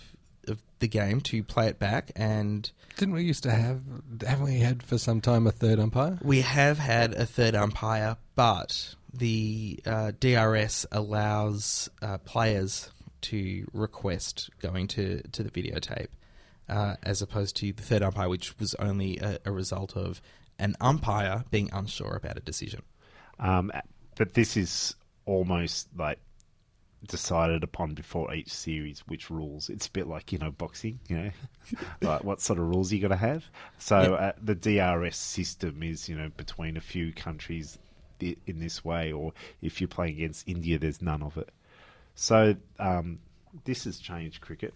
[0.46, 2.10] of the game to play it back.
[2.16, 3.80] And Didn't we used to have?
[4.26, 6.18] Haven't we had for some time a third umpire?
[6.22, 12.90] we have had a third umpire, but the uh, DRS allows uh, players
[13.22, 16.08] to request going to, to the videotape,
[16.68, 20.20] uh, as opposed to the third umpire, which was only a, a result of
[20.58, 22.82] an umpire being unsure about a decision.
[23.38, 23.70] Um,
[24.16, 24.94] but this is
[25.26, 26.18] almost like
[27.06, 29.68] decided upon before each series which rules.
[29.68, 31.30] It's a bit like you know boxing, you know,
[32.02, 33.44] like what sort of rules you got to have.
[33.78, 34.20] So Yep.
[34.20, 37.78] uh, the DRS system is you know between a few countries
[38.20, 41.50] in this way, or if you're playing against India, there's none of it.
[42.16, 43.20] So um,
[43.64, 44.74] this has changed cricket,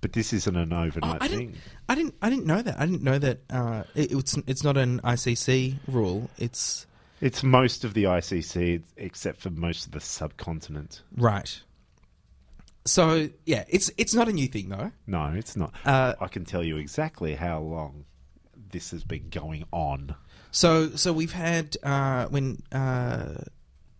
[0.00, 1.56] but this isn't an overnight Oh, I thing.
[1.88, 2.78] I didn't, I didn't know that.
[2.78, 6.30] I didn't know that uh, it, it's it's not an ICC rule.
[6.38, 6.86] It's
[7.20, 11.02] It's most of the ICC except for most of the subcontinent.
[11.16, 11.60] right.
[12.84, 14.92] So yeah, it's it's not a new thing though.
[15.08, 15.74] No, it's not.
[15.84, 18.04] Uh, I can tell you exactly how long
[18.70, 20.14] this has been going on.
[20.52, 23.38] So so we've had uh, when uh,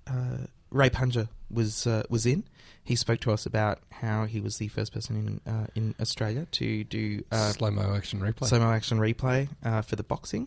[0.06, 0.36] uh,
[0.70, 2.44] Ray Punja was uh, was in.
[2.84, 6.46] He spoke to us about how he was the first person in uh, in Australia
[6.52, 8.46] to do uh, Slow mo action replay.
[8.46, 10.46] slow mo action replay uh, for the boxing.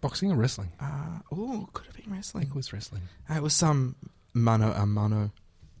[0.00, 0.70] Boxing or wrestling?
[0.80, 2.42] Uh, oh, could have been I wrestling.
[2.42, 3.02] think it was wrestling.
[3.30, 3.96] Uh, it was some
[4.34, 5.30] mano a mano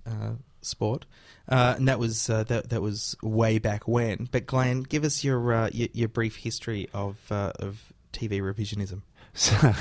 [0.06, 1.04] uh, sport,
[1.48, 4.28] uh, and that was uh, that that was way back when.
[4.30, 9.02] But Glenn, give us your uh, your, your brief history of uh, of TV revisionism.
[9.38, 9.74] So,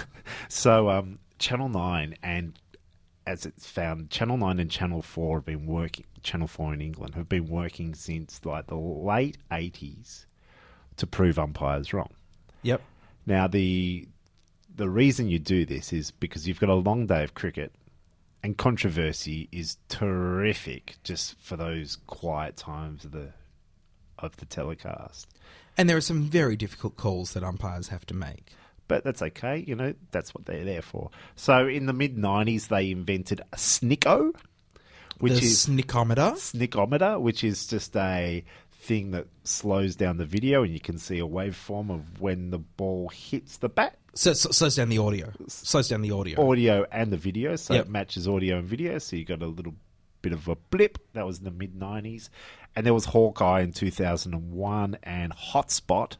[0.49, 2.59] so um, Channel Nine and
[3.25, 6.05] as it's found, Channel Nine and Channel Four have been working.
[6.23, 10.25] Channel Four in England have been working since like the late eighties
[10.97, 12.09] to prove umpires wrong.
[12.63, 12.81] Yep.
[13.25, 14.09] Now the
[14.75, 17.73] the reason you do this is because you've got a long day of cricket,
[18.43, 23.29] and controversy is terrific just for those quiet times of the
[24.19, 25.27] of the telecast.
[25.77, 28.51] And there are some very difficult calls that umpires have to make.
[28.87, 31.09] But that's okay, you know, that's what they're there for.
[31.35, 34.35] So in the mid 90s, they invented a snicko,
[35.19, 36.33] which the is snickometer.
[36.33, 41.17] snickometer, which is just a thing that slows down the video, and you can see
[41.17, 45.31] a waveform of when the ball hits the bat, So, so slows down the audio.
[45.47, 46.49] Slows down the audio.
[46.49, 47.85] audio and the video, so Yep.
[47.85, 48.97] it matches audio and video.
[48.97, 49.75] So you got a little
[50.21, 50.97] bit of a blip.
[51.13, 52.29] That was in the mid '90s,
[52.75, 56.15] and there was Hawkeye in 2001 and Hotspot.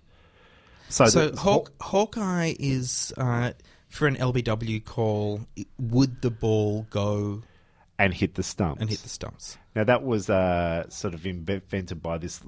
[0.89, 3.53] So, So the- Hawk, Hawkeye is uh,
[3.89, 5.47] for an LBW call.
[5.79, 7.43] Would the ball go
[7.97, 9.57] and hit the stumps and hit the stumps?
[9.73, 12.41] Now that was uh, sort of invented by this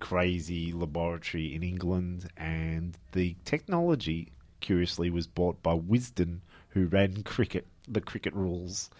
[0.00, 4.28] crazy laboratory in England, and the technology,
[4.60, 6.40] curiously, was bought by Wisden,
[6.70, 8.90] who ran cricket, the cricket rules,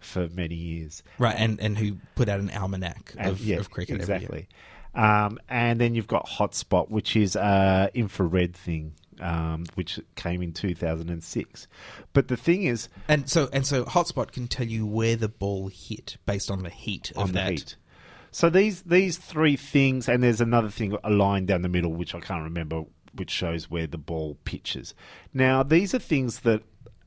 [0.00, 1.02] for many years.
[1.18, 4.16] Right, and, and who put out an almanac And- of, yeah, of cricket every year.
[4.16, 4.48] exactly.
[4.94, 10.52] Um, and then you've got Hotspot, which is a infrared thing, um, which came in
[10.52, 11.66] 2006.
[12.12, 15.68] But the thing is, And so and so hotspot can tell you where the ball
[15.68, 17.50] hit based on the heat of on the that.
[17.50, 17.76] heat.
[18.30, 22.14] So these these three things, and there's another thing, a line down the middle, which
[22.14, 22.82] I can't remember,
[23.14, 24.94] which shows where the ball pitches.
[25.32, 26.62] Now these are things that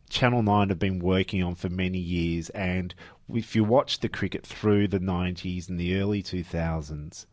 [0.10, 2.96] Channel Nine have been working on for many years, and
[3.34, 7.26] if you watch the cricket through the '90s and the early 2000s,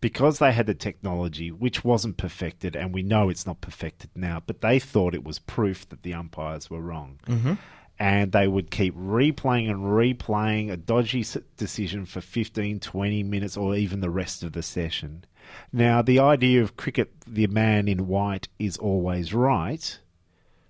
[0.00, 4.42] because they had the technology, which wasn't perfected, and we know it's not perfected now,
[4.44, 7.20] but they thought it was proof that the umpires were wrong.
[7.26, 7.54] Mm-hmm.
[7.98, 11.22] And they would keep replaying and replaying a dodgy
[11.58, 15.24] decision for 15, 20 minutes, or even the rest of the session.
[15.72, 19.98] Now, the idea of cricket, the man in white is always right,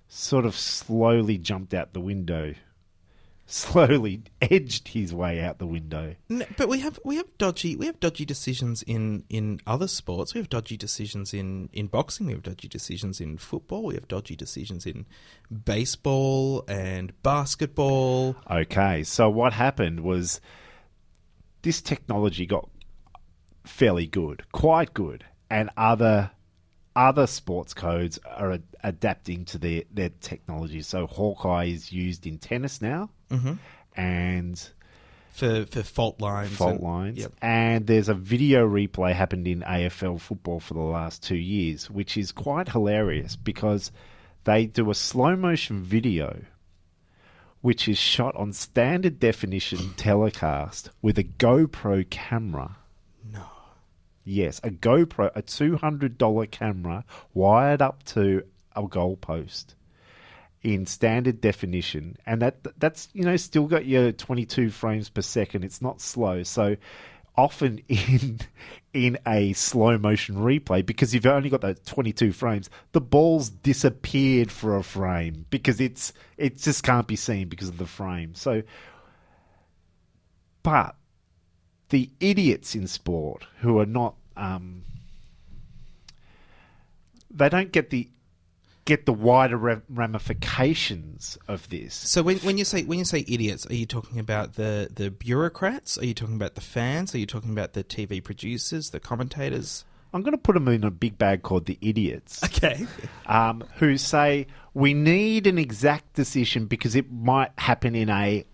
[0.08, 2.54] sort of slowly jumped out the window.
[3.50, 6.14] Slowly edged his way out the window.
[6.28, 10.34] No, but we have we have dodgy we have dodgy decisions in, in other sports.
[10.34, 12.28] We have dodgy decisions in, in boxing.
[12.28, 13.82] We have dodgy decisions in football.
[13.82, 15.04] We have dodgy decisions in
[15.64, 18.36] baseball and basketball.
[18.48, 20.40] Okay, so what happened was
[21.62, 22.68] this technology got
[23.64, 26.30] fairly good, quite good, and other
[26.96, 30.82] other sports codes are ad- adapting to their their technology.
[30.82, 33.54] So Hawkeye is used in tennis now, mm-hmm.
[33.96, 34.70] and
[35.32, 36.56] for for fault lines.
[36.56, 37.18] fault and- lines.
[37.18, 37.32] Yep.
[37.42, 42.16] And there's a video replay happened in AFL football for the last two years, which
[42.16, 43.92] is quite hilarious because
[44.44, 46.40] they do a slow motion video
[47.60, 52.76] which is shot on standard definition telecast with a GoPro camera.
[53.24, 53.46] No.
[54.24, 57.04] Yes, a GoPro, a $200 camera
[57.34, 58.44] wired up to
[58.76, 59.74] a goalpost
[60.62, 65.64] in standard definition, and that that's you know still got your 22 frames per second.
[65.64, 66.76] It's not slow, so
[67.36, 68.38] often in
[68.92, 74.50] in a slow motion replay because you've only got the 22 frames, the ball's disappeared
[74.50, 78.34] for a frame because it's it just can't be seen because of the frame.
[78.34, 78.62] So,
[80.62, 80.96] but
[81.90, 84.84] the idiots in sport who are not um,
[87.30, 88.08] they don't get the
[88.84, 91.94] get the wider ramifications of this.
[91.94, 95.10] So when, when you say when you say idiots, are you talking about the, the
[95.10, 95.98] bureaucrats?
[95.98, 97.14] Are you talking about the fans?
[97.14, 99.84] Are you talking about the TV producers, the commentators?
[100.12, 102.42] I'm going to put them in a big bag called the idiots.
[102.44, 102.86] Okay.
[103.26, 108.44] um, who say we need an exact decision because it might happen in a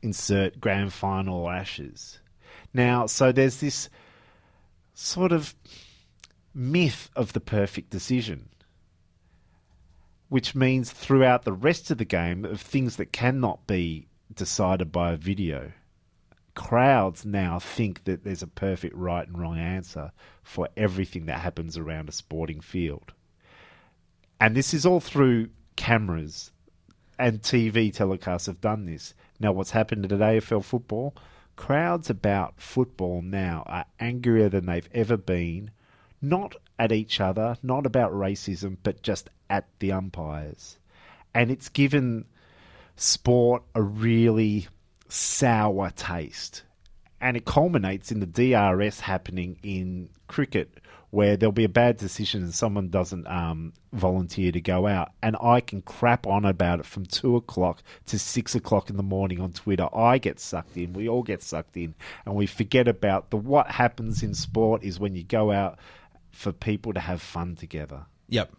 [0.00, 2.18] insert grand final ashes.
[2.74, 3.88] Now, so there's this
[4.94, 5.54] sort of
[6.54, 8.48] myth of the perfect decision,
[10.28, 15.12] which means throughout the rest of the game of things that cannot be decided by
[15.12, 15.72] a video.
[16.54, 21.78] Crowds now think that there's a perfect right and wrong answer for everything that happens
[21.78, 23.12] around a sporting field.
[24.40, 26.50] And this is all through cameras
[27.18, 29.14] and TV telecasts have done this.
[29.38, 31.14] Now, what's happened at AFL football?
[31.56, 35.70] Crowds about football now are angrier than they've ever been,
[36.20, 40.78] not at each other, not about racism, but just at the umpires.
[41.34, 42.24] And it's given
[42.96, 44.68] sport a really
[45.08, 46.62] sour taste.
[47.20, 50.78] And it culminates in the DRS happening in cricket,
[51.12, 55.12] where there'll be a bad decision and someone doesn't um, volunteer to go out.
[55.22, 59.02] And I can crap on about it from two o'clock to six o'clock in the
[59.02, 59.94] morning on Twitter.
[59.94, 60.94] I get sucked in.
[60.94, 61.94] We all get sucked in.
[62.24, 65.78] And we forget about the what happens in sport is when you go out
[66.30, 68.06] for people to have fun together.
[68.30, 68.50] Yep.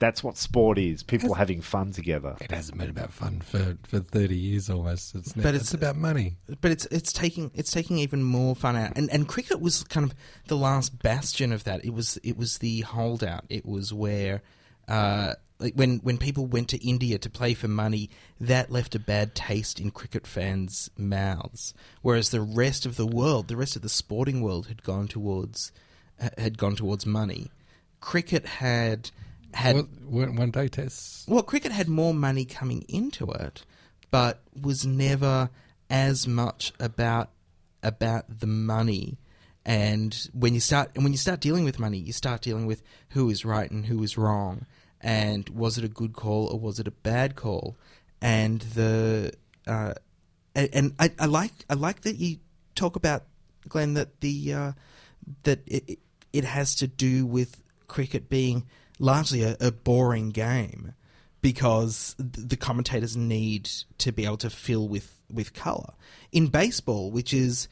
[0.00, 2.36] That's what sport is people having fun together.
[2.40, 5.14] It hasn't been about fun for, for 30 years almost.
[5.14, 6.36] It's, But but it's- it's, about money.
[6.60, 10.04] But it's it's taking it's taking even more fun out, and and cricket was kind
[10.10, 10.14] of
[10.48, 11.84] the last bastion of that.
[11.84, 13.44] It was it was the holdout.
[13.48, 14.42] It was where
[14.88, 18.98] uh, like when when people went to India to play for money, that left a
[18.98, 21.72] bad taste in cricket fans' mouths.
[22.02, 25.70] Whereas the rest of the world, the rest of the sporting world, had gone towards
[26.36, 27.50] had gone towards money.
[28.00, 29.10] Cricket had
[29.54, 31.24] had Well, one one day tests.
[31.28, 33.64] well, cricket had more money coming into it,
[34.10, 35.50] but was never
[35.90, 37.30] as much about
[37.82, 39.18] about the money.
[39.66, 42.82] And when you start and when you start dealing with money, you start dealing with
[43.10, 44.66] who is right and who is wrong,
[45.00, 47.76] and was it a good call or was it a bad call?
[48.20, 49.32] And the
[49.66, 49.94] uh,
[50.54, 52.38] and, and I, I like I like that you
[52.74, 53.24] talk about
[53.68, 54.72] Glenn that the uh,
[55.44, 55.98] that it,
[56.32, 58.66] it has to do with cricket being
[59.04, 60.94] largely a, a boring game
[61.42, 65.92] because the commentators need to be able to fill with with color.
[66.32, 67.68] In baseball, which is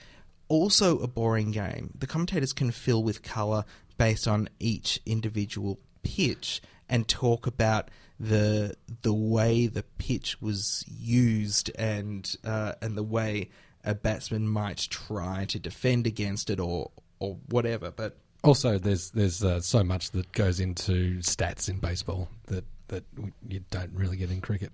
[0.48, 3.64] also a boring game, the commentators can fill with color
[3.96, 11.70] based on each individual pitch and talk about the the way the pitch was used
[11.78, 13.48] and uh, and the way
[13.84, 17.90] a batsman might try to defend against it or or whatever.
[17.90, 23.04] But Also, there's there's uh, so much that goes into stats in baseball that that
[23.48, 24.72] you don't really get in cricket.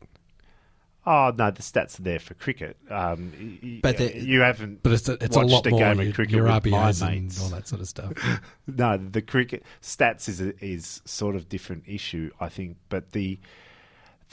[1.07, 2.77] Oh no, the stats are there for cricket.
[2.91, 4.83] Um, But the- you haven't.
[4.83, 6.91] But it's a, it's a lot a more game your, of cricket your with my
[6.91, 8.13] RBIs and all that sort of stuff.
[8.67, 12.77] no, the cricket stats is a, is sort of different issue, I think.
[12.91, 13.39] But the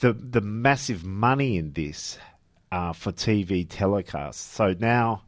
[0.00, 2.18] the the massive money in this
[2.70, 4.34] uh, for TV telecasts.
[4.34, 5.22] So now,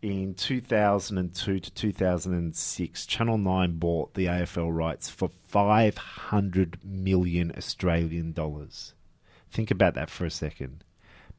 [0.00, 8.94] in 2002 to 2006, Channel Nine bought the AFL rights for 500 million Australian dollars.
[9.50, 10.84] Think about that for a second,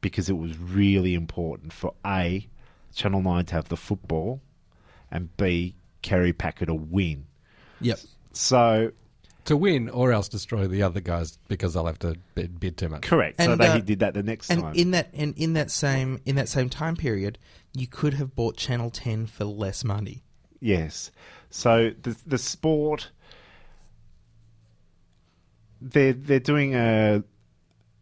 [0.00, 2.48] because it was really important for a
[2.94, 4.40] Channel Nine to have the football,
[5.10, 7.26] and b Kerry Packer to win.
[7.80, 7.98] yep,
[8.32, 8.92] So
[9.50, 12.88] to win or else destroy the other guys because they'll have to bid, bid too
[12.88, 13.02] much.
[13.02, 13.42] correct.
[13.42, 14.74] so And, they uh, did that the next and time.
[14.76, 17.36] in that and in that same in that same time period,
[17.74, 20.22] you could have bought Channel Ten for less money.
[20.60, 21.10] Yes.
[21.50, 23.10] So the the sport
[25.80, 27.24] they're they're doing a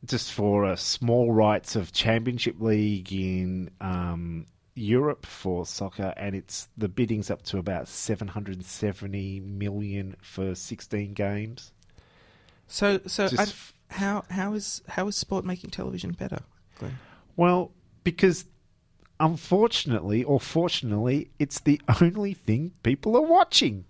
[0.05, 4.45] just for a small rights of championship league in um,
[4.79, 10.17] Europe for soccer, and it's the bidding's up to about seven hundred and seventy million
[10.21, 11.73] for sixteen games.
[12.67, 13.55] So so Just
[13.91, 16.41] I, how how is how is sport making television better?
[16.79, 16.99] Glenn?
[17.37, 17.73] Well,
[18.05, 18.47] because
[19.21, 23.85] unfortunately or fortunately, it's the only thing people are watching.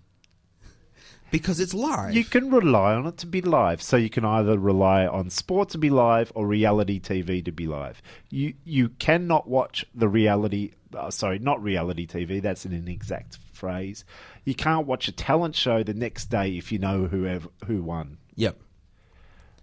[1.30, 2.14] Because it's live.
[2.14, 3.82] You can rely on it to be live.
[3.82, 7.66] So you can either rely on sport to be live or reality TV to be
[7.66, 8.00] live.
[8.30, 10.72] You you cannot watch the reality.
[10.96, 12.40] Uh, sorry, not reality TV.
[12.40, 14.04] That's an inexact phrase.
[14.44, 18.16] You can't watch a talent show the next day if you know whoever who won.
[18.36, 18.58] Yep.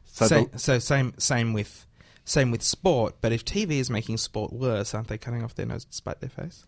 [0.06, 1.88] So So the- so same same with
[2.26, 3.16] same with sport.
[3.22, 6.20] But if TV is making sport worse, aren't they cutting off their nose to spite
[6.22, 6.66] their face?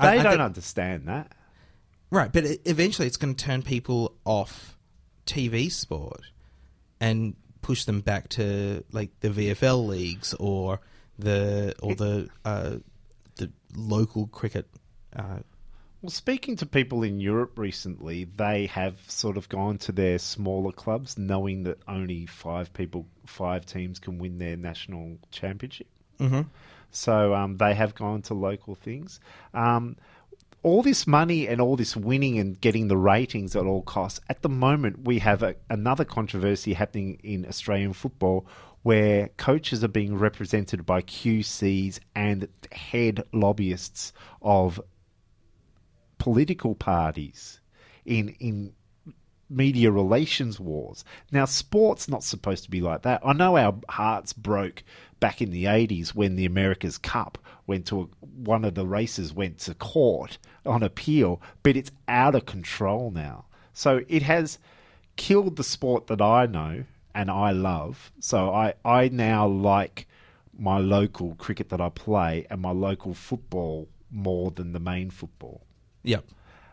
[0.00, 1.30] they Aren't don't understand that.
[2.10, 4.76] Right, but eventually it's going to turn people off
[5.26, 6.22] TV sport
[7.00, 10.80] and push them back to like the VFL leagues or
[11.18, 12.76] the or the uh,
[13.36, 14.66] the local cricket.
[15.14, 15.40] Uh,
[16.02, 20.72] Well, speaking to people in Europe recently, they have sort of gone to their smaller
[20.72, 25.88] clubs, knowing that only five people, five teams can win their national championship.
[26.18, 26.46] Mhm.
[26.90, 29.20] So um, they have gone to local things.
[29.54, 29.96] Um,
[30.62, 34.20] all this money and all this winning and getting the ratings at all costs.
[34.28, 38.46] At the moment, we have a, another controversy happening in Australian football
[38.82, 44.80] where coaches are being represented by QCs and head lobbyists of
[46.18, 47.60] political parties
[48.04, 48.72] in in
[49.50, 51.04] media relations wars.
[51.32, 53.20] Now, sport's not supposed to be like that.
[53.24, 54.82] I know our hearts broke
[55.18, 57.36] back in the 80s when the America's Cup
[57.66, 62.34] went to a, one of the races went to court on appeal, but it's out
[62.34, 63.44] of control now.
[63.72, 64.58] So it has
[65.16, 66.84] killed the sport that I know
[67.14, 68.12] and I love.
[68.20, 70.06] So I, I now like
[70.58, 75.62] my local cricket that I play and my local football more than the main football.
[76.02, 76.24] yep.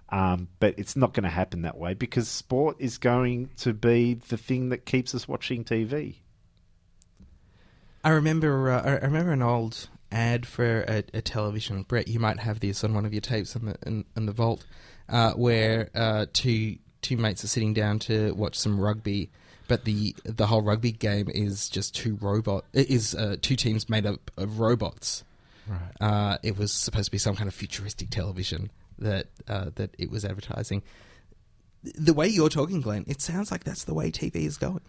[0.09, 4.13] Um, but it's not going to happen that way because sport is going to be
[4.13, 6.15] the thing that keeps us watching TV.
[8.03, 11.83] I remember uh, I remember an old ad for a, a television.
[11.83, 14.31] Brett, you might have this on one of your tapes in the in, in the
[14.31, 14.65] vault,
[15.09, 19.29] uh, where uh, two two mates are sitting down to watch some rugby,
[19.67, 23.89] but the the whole rugby game is just two robot it is uh, two teams
[23.89, 25.25] made up of robots.
[25.67, 25.79] Right.
[25.99, 30.09] Uh, it was supposed to be some kind of futuristic television that uh, that it
[30.09, 30.83] was advertising.
[31.83, 34.81] the way you're talking, Glenn, it sounds like that's the way TV is going.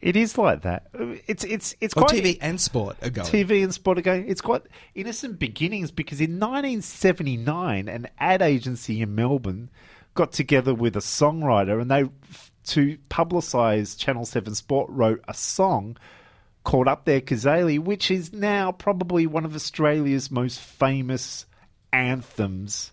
[0.00, 0.88] It is like that.
[1.26, 3.26] It's it's it's Or quite TV and sport are going.
[3.26, 4.28] TV and sport are going.
[4.28, 4.62] It's quite
[4.94, 9.70] innocent beginnings because in 1979, an ad agency in Melbourne
[10.12, 12.04] got together with a songwriter and they,
[12.66, 15.96] to publicise Channel 7 Sport, wrote a song
[16.64, 21.46] called Up There Cazaly, which is now probably one of Australia's most famous
[21.92, 22.92] anthems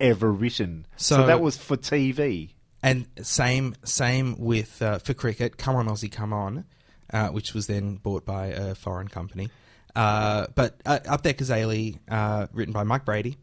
[0.00, 0.86] ever written.
[0.96, 2.50] So, So- that was for TV.
[2.82, 5.58] And same same with uh, for cricket.
[5.58, 6.64] Come on, Aussie, come on,
[7.12, 9.50] uh, which was then bought by a foreign company.
[9.94, 13.36] Uh, but uh, up there, Cazaly, uh, written by Mike Brady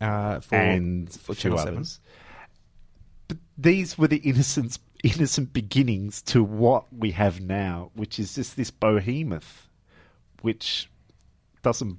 [0.00, 1.74] uh, for and for a few Channel Seven.
[1.74, 2.00] others.
[3.26, 8.56] But these were the innocent, innocent beginnings to what we have now, which is just
[8.56, 9.66] this behemoth,
[10.42, 10.88] which
[11.62, 11.98] doesn't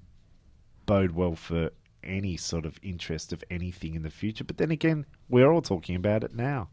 [0.85, 1.71] bode well for
[2.09, 4.43] any sort of interest of anything in the future.
[4.43, 6.69] But then again, we're all talking about it now.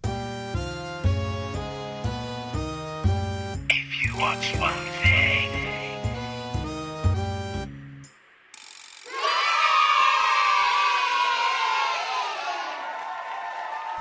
[3.68, 4.72] If you watch one
[5.02, 5.52] thing.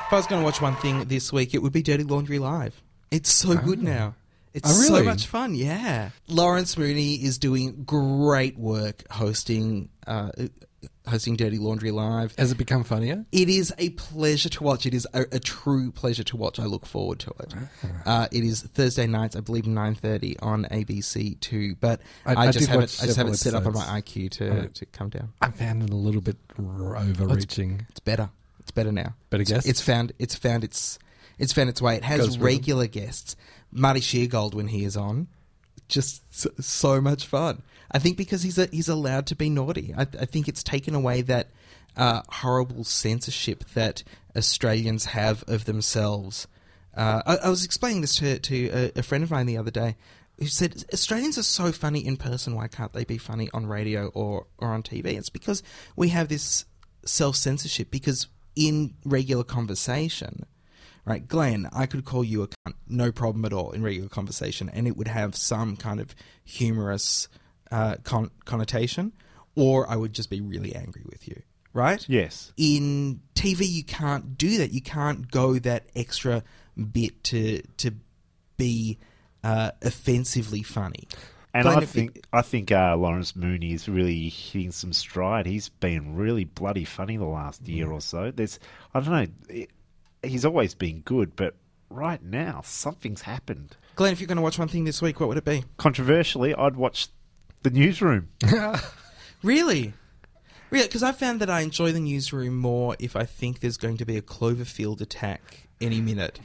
[0.08, 2.38] If I was going to watch one thing this week, it would be Dirty Laundry
[2.38, 2.80] Live.
[3.10, 4.14] It's so good now.
[4.54, 6.12] It's Oh, so much fun, yeah.
[6.28, 10.30] Lawrence Mooney is doing great work hosting uh,
[11.08, 12.34] hosting Dirty Laundry Live.
[12.38, 13.26] Has it become funnier?
[13.32, 14.86] It is a pleasure to watch.
[14.86, 16.60] It is a, a true pleasure to watch.
[16.60, 17.54] I look forward to it.
[18.06, 21.76] Uh, it is Thursday nights, I believe, nine thirty on ABC Two.
[21.76, 22.98] But I- I, I just have it.
[23.02, 24.02] I just have it set up on my.
[24.02, 25.34] IQ to Uh, to come down.
[25.42, 27.86] I found it a little bit overreaching.
[27.90, 28.30] It's better.
[28.60, 29.16] It's better now.
[29.30, 29.70] Better It's- guests?
[29.70, 30.12] It's found.
[30.20, 30.64] It's found.
[30.64, 31.00] Its.
[31.38, 31.98] It's found its way.
[31.98, 33.36] It has with regular guests.
[33.72, 35.28] Marty Sheargold when he is on,
[35.88, 36.24] just
[36.64, 37.62] so, much fun.
[37.92, 39.94] I think because he's a, he's allowed to be naughty.
[39.96, 41.50] I, I think it's taken away that
[41.96, 44.04] uh, horrible censorship that
[44.36, 46.48] Australians have of themselves.
[46.96, 49.72] Uh, I, I was explaining this to to a, a friend of mine the other
[49.72, 49.96] day.
[50.40, 52.56] Who said Australians are so funny in person?
[52.56, 55.06] Why can't they be funny on radio or, or on TV?
[55.06, 55.64] It's because
[55.96, 56.66] we have this
[57.06, 57.90] self censorship.
[57.90, 60.46] Because in regular conversation,
[61.06, 64.70] right, Glenn, I could call you a cunt, no problem at all in regular conversation,
[64.70, 67.28] and it would have some kind of humorous
[67.72, 69.14] uh, con- connotation,
[69.56, 71.42] or I would just be really angry with you,
[71.74, 72.04] right?
[72.10, 72.52] Yes.
[72.58, 74.72] In TV, you can't do that.
[74.72, 76.44] You can't go that extra
[76.92, 77.92] bit to to
[78.58, 78.98] be
[79.44, 81.08] uh, offensively funny.
[81.54, 85.46] And Glenn, I think I think uh, Lawrence Mooney is really hitting some stride.
[85.46, 88.32] He's been really bloody funny the last year or so.
[88.32, 88.60] There's
[88.94, 89.28] I don't know.
[89.48, 89.70] It,
[90.28, 91.56] he's always been good, but
[91.90, 93.78] right now something's happened.
[93.96, 95.64] Glenn, if you're going to watch one thing this week, what would it be?
[95.78, 97.08] Controversially, I'd watch
[97.64, 98.30] the newsroom.
[99.46, 99.94] Really?
[100.72, 100.88] Really?
[100.88, 104.06] Because I found that I enjoy the newsroom more if I think there's going to
[104.06, 106.40] be a Cloverfield attack any minute.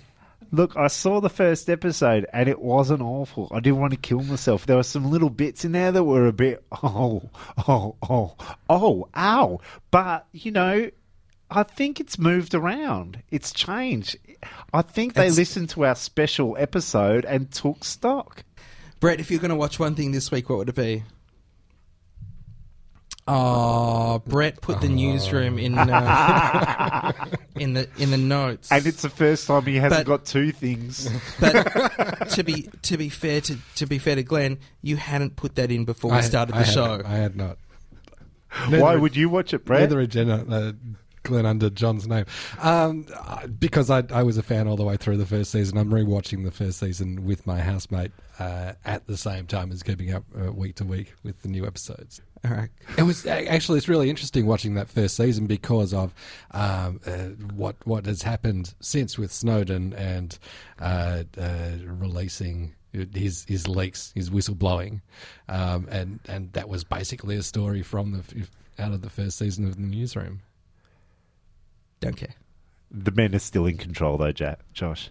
[0.52, 3.48] Look, I saw the first episode and it wasn't awful.
[3.52, 4.66] I didn't want to kill myself.
[4.66, 7.22] There were some little bits in there that were a bit oh,
[7.66, 8.36] oh, oh,
[8.68, 9.60] oh, ow.
[9.90, 10.90] But, you know,
[11.50, 13.22] I think it's moved around.
[13.30, 14.16] It's changed.
[14.72, 18.44] I think they It's- listened to our special episode and took stock.
[19.00, 21.02] Brett, if you're going to watch one thing this week, what would it be?
[23.28, 27.12] Oh, Brett put the newsroom in uh,
[27.54, 28.72] in the in the notes.
[28.72, 31.08] And it's the first time he hasn't But- got two things.
[31.38, 31.62] but
[32.30, 35.70] to be to be fair to to be fair to Glenn, you hadn't put that
[35.70, 37.02] in before we I- started I the had- show.
[37.04, 37.58] I had not.
[38.68, 39.80] Why would you watch it, Brett?
[39.82, 40.72] Neither had Jenna, uh,
[41.36, 42.24] Under John's name.
[42.60, 43.06] Um,
[43.58, 45.78] because I, I was a fan all the way through the first season.
[45.78, 50.12] I'm rewatching the first season with my housemate uh, at the same time as keeping
[50.12, 52.20] up uh, week to week with the new episodes.
[52.44, 52.70] All right.
[52.96, 56.14] It was actually it's really interesting watching that first season because of
[56.52, 60.38] um, uh, what what has happened since with Snowden and
[60.80, 65.00] uh, uh, releasing his his leaks, his whistleblowing,
[65.48, 68.46] um, and and that was basically a story from the
[68.82, 70.40] out of the first season of the newsroom.
[72.00, 72.34] Don't care.
[72.90, 75.10] The men are still in control, though, ja- Josh.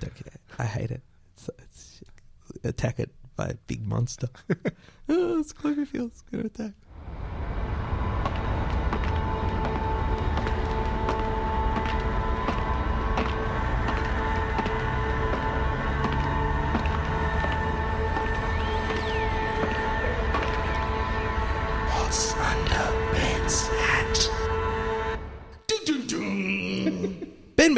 [0.00, 0.34] Don't care.
[0.58, 1.02] I hate it.
[1.34, 2.02] It's, it's
[2.62, 4.28] attack it by a big monster.
[5.08, 6.08] oh, it's Cloverfield.
[6.08, 6.72] It's going to attack.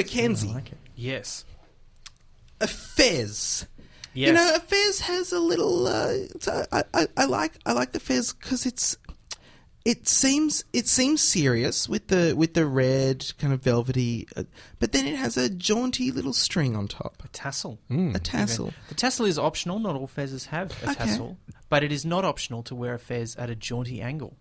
[0.05, 0.35] Dun.
[0.35, 0.73] Ben McKenzie.
[0.97, 1.45] Yes.
[2.61, 3.67] a Fez.
[4.15, 4.29] Yes.
[4.29, 5.87] You know, a Fez has a little.
[5.87, 8.97] Uh, it's a- I, I, I like I like the Fez because it's
[9.85, 14.43] it seems it seems serious with the with the red kind of velvety, uh,
[14.81, 17.23] but then it has a jaunty little string on top.
[17.25, 17.79] A tassel.
[17.91, 18.73] A tassel.
[18.89, 19.79] The tassel is optional.
[19.79, 20.95] Not all fezes have a Okay.
[20.95, 21.39] tassel,
[21.69, 24.37] but it is not optional to wear a fez at a jaunty angle.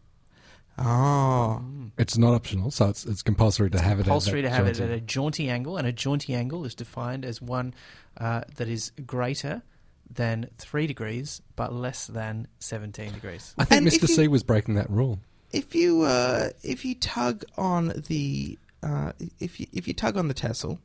[0.80, 1.61] Oh,
[1.97, 4.03] It's not optional, so it's it's compulsory to have it.
[4.03, 6.75] Compulsory at to that have it at a jaunty angle, and a jaunty angle is
[6.75, 7.73] defined as one
[8.17, 9.63] uh, that is greater
[10.09, 13.53] than three degrees but less than seventeen degrees.
[13.57, 14.03] I think And Mr.
[14.03, 15.19] you- C was breaking that rule.
[15.51, 20.28] if you uh, if you tug on the uh, if you if you tug on
[20.28, 20.80] the tassel,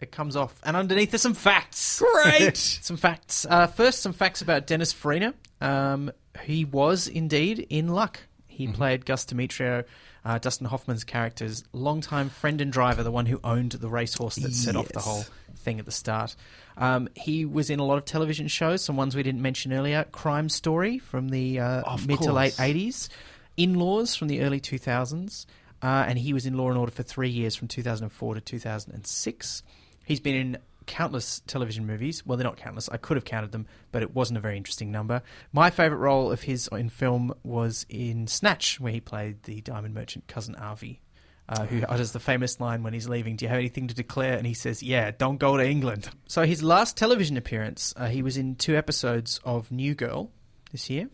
[0.00, 2.00] It comes off, and underneath there's some facts.
[2.00, 2.56] Great!
[2.82, 3.46] some facts.
[3.48, 5.32] Uh, first, some facts about Dennis Farina.
[5.60, 6.10] Um,
[6.42, 8.20] he was indeed in luck.
[8.66, 9.84] He played Gus Demitriou,
[10.24, 14.54] uh, Dustin Hoffman's character's longtime friend and driver, the one who owned the racehorse that
[14.54, 15.24] set off the whole
[15.56, 16.36] thing at the start.
[16.76, 20.04] Um, he was in a lot of television shows, some ones we didn't mention earlier.
[20.12, 23.08] Crime Story from the uh, mid to late 80s,
[23.56, 25.46] In Laws from the early 2000s,
[25.82, 29.62] uh, and he was in Law and Order for three years from 2004 to 2006.
[30.04, 32.24] He's been in countless television movies.
[32.24, 32.88] Well, they're not countless.
[32.88, 35.22] I could have counted them, but it wasn't a very interesting number.
[35.52, 39.94] My favourite role of his in film was in Snatch, where he played the diamond
[39.94, 41.00] merchant cousin Avi.
[41.48, 44.38] Uh, who utters the famous line when he's leaving, Do you have anything to declare?
[44.38, 46.08] And he says, Yeah, don't go to England.
[46.26, 50.30] So, his last television appearance, uh, he was in two episodes of New Girl
[50.70, 51.10] this year.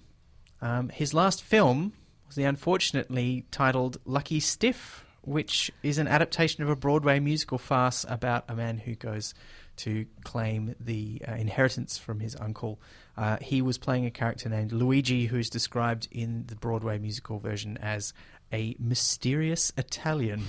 [0.61, 1.95] Um, his last film
[2.27, 8.05] was the unfortunately titled Lucky Stiff, which is an adaptation of a Broadway musical farce
[8.09, 9.35] about a man who goes
[9.77, 12.81] to claim the uh, inheritance from his uncle.
[13.17, 17.77] Uh, he was playing a character named Luigi, who's described in the Broadway musical version
[17.79, 18.13] as
[18.53, 20.43] a mysterious Italian.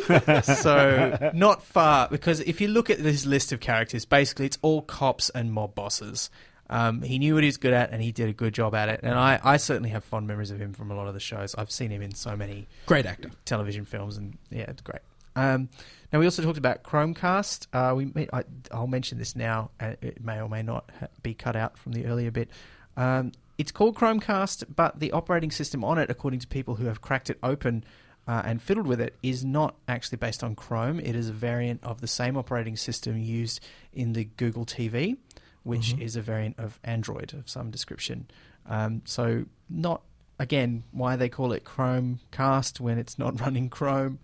[0.42, 4.82] so not far, because if you look at this list of characters, basically it's all
[4.82, 6.30] cops and mob bosses.
[6.70, 8.88] Um, he knew what he was good at, and he did a good job at
[8.88, 9.00] it.
[9.02, 11.54] And I, I certainly have fond memories of him from a lot of the shows.
[11.56, 13.30] I've seen him in so many great actor.
[13.44, 15.02] television films, and yeah, it's great.
[15.36, 15.68] Um,
[16.12, 17.66] now we also talked about Chromecast.
[17.72, 19.70] Uh, we I, I'll mention this now.
[19.80, 22.48] Uh, it may or may not ha- be cut out from the earlier bit.
[22.96, 27.00] Um, it's called Chromecast, but the operating system on it, according to people who have
[27.00, 27.84] cracked it open
[28.26, 30.98] uh, and fiddled with it, is not actually based on Chrome.
[30.98, 33.60] It is a variant of the same operating system used
[33.92, 35.16] in the Google TV,
[35.64, 38.26] which is a variant of Android of some description.
[38.66, 40.02] Um, so not
[40.38, 44.18] again why they call it Chromecast when it's not running Chrome.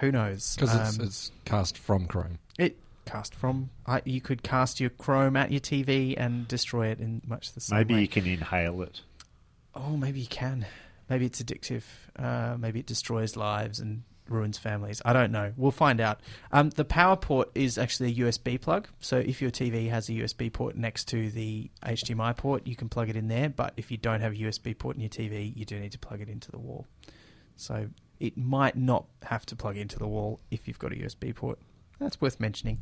[0.00, 0.54] Who knows?
[0.56, 2.38] Because it's, Um, it's cast from Chrome.
[2.58, 2.76] it
[3.06, 3.70] cast from.
[3.86, 7.60] I you could cast your Chrome at your TV and destroy it in much the
[7.60, 7.80] same way.
[7.84, 8.00] Maybe way.
[8.02, 9.00] you can inhale it.
[9.74, 10.66] Oh, maybe you can.
[11.08, 11.84] Maybe it's addictive.
[12.16, 15.00] Uh, maybe it destroys lives and ruins families.
[15.04, 15.52] I don't know.
[15.56, 16.20] We'll find out.
[16.52, 18.88] Um, the power port is actually a USB plug.
[19.00, 22.88] So if your TV has a USB port next to the HDMI port, you can
[22.88, 23.48] plug it in there.
[23.48, 25.98] But if you don't have a USB port in your TV, you do need to
[25.98, 26.86] plug it into the wall.
[27.56, 27.88] So
[28.20, 31.58] it might not have to plug into the wall if you've got a USB port.
[31.98, 32.78] That's worth mentioning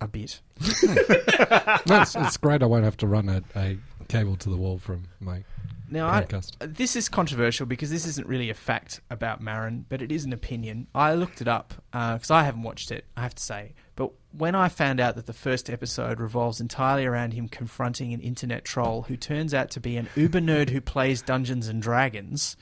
[0.00, 0.40] a bit.
[1.86, 2.62] No, it's, great.
[2.62, 3.78] I won't have to run a, a
[4.08, 5.42] cable to the wall from my
[5.90, 6.26] Now, I,
[6.60, 10.32] this is controversial because this isn't really a fact about Maron, but it is an
[10.32, 10.86] opinion.
[10.94, 13.74] I looked it up because I haven't watched it, I have to say.
[13.96, 18.20] But when I found out that the first episode revolves entirely around him confronting an
[18.20, 22.56] internet troll who turns out to be an uber nerd who plays Dungeons and Dragons,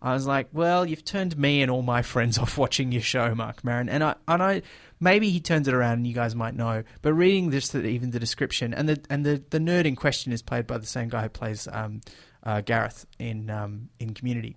[0.00, 3.34] I was like, well, you've turned me and all my friends off watching your show,
[3.34, 3.88] Mark Maron.
[3.88, 4.62] And I, and I,
[5.00, 6.84] maybe he turns it around, and you guys might know.
[7.02, 10.42] But reading this, even the description, and the and the, the nerd in question is
[10.42, 12.00] played by the same guy who plays um,
[12.48, 14.56] uh, Gareth in um, in Community,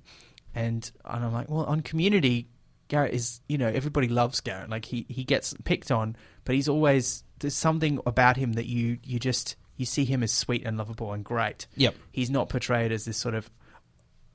[0.56, 2.48] and and I'm like, well, on Community,
[2.88, 4.70] Garrett is you know everybody loves Garrett.
[4.70, 6.16] Like he he gets picked on,
[6.46, 10.32] but he's always there's something about him that you you just you see him as
[10.32, 11.68] sweet and lovable and great.
[11.76, 11.96] Yep.
[12.14, 13.50] He's not portrayed as this sort of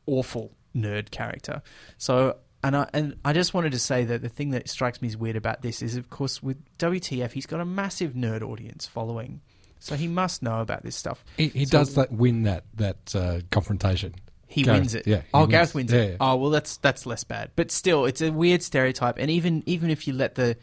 [0.04, 1.62] awful nerd character.
[1.96, 5.08] So, and I and I just wanted to say that the thing that strikes me
[5.08, 8.86] as weird about this is, of course, with WTF, he's got a massive nerd audience
[8.86, 9.40] following,
[9.86, 11.24] so he must know about this stuff.
[11.36, 14.14] He, he So does that win that that uh, confrontation.
[14.48, 15.06] He Gareth, wins it.
[15.06, 15.18] Yeah.
[15.18, 16.10] he Oh, Gareth wins Yeah, it.
[16.12, 16.16] yeah.
[16.20, 17.50] Oh, well, that's that's less bad.
[17.56, 19.16] But still, it's a weird stereotype.
[19.18, 20.56] And even even if you let the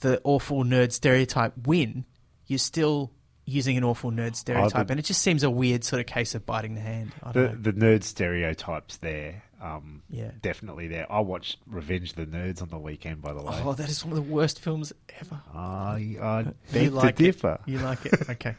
[0.00, 2.04] the awful nerd stereotype win,
[2.46, 3.12] you're still
[3.46, 6.34] using an awful nerd stereotype, the- and it just seems a weird sort of case
[6.36, 7.12] of biting the hand.
[7.22, 7.78] I don't The know.
[7.78, 9.42] the nerd stereotypes there.
[9.60, 10.30] Um, Yeah.
[10.40, 11.10] definitely there.
[11.12, 13.60] I watched Revenge of the Nerds on the weekend, by the way.
[13.62, 15.40] Oh, that is one of the worst films ever.
[15.54, 17.26] I, I You beg like to it.
[17.26, 17.60] differ.
[17.66, 18.14] You like it?
[18.30, 18.56] Okay.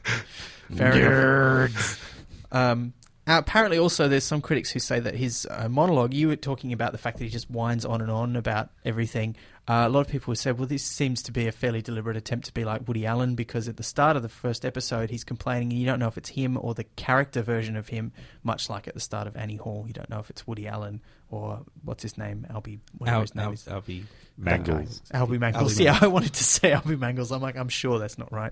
[0.75, 2.25] Fair enough.
[2.51, 2.93] Um,
[3.27, 6.73] uh, apparently, also, there's some critics who say that his uh, monologue, you were talking
[6.73, 9.35] about the fact that he just whines on and on about everything.
[9.67, 12.17] Uh, a lot of people have said, well, this seems to be a fairly deliberate
[12.17, 15.23] attempt to be like Woody Allen because at the start of the first episode, he's
[15.23, 18.11] complaining and you don't know if it's him or the character version of him,
[18.43, 19.85] much like at the start of Annie Hall.
[19.87, 20.99] You don't know if it's Woody Allen
[21.29, 22.47] or what's his name?
[22.49, 23.63] Albie, whatever Al- his name Al- is.
[23.65, 24.03] Albie
[24.37, 25.01] Mangles.
[25.13, 25.75] Albie Mangles.
[25.77, 27.31] Albie yeah, I wanted to say Albie Mangles.
[27.31, 28.51] I'm like, I'm sure that's not right.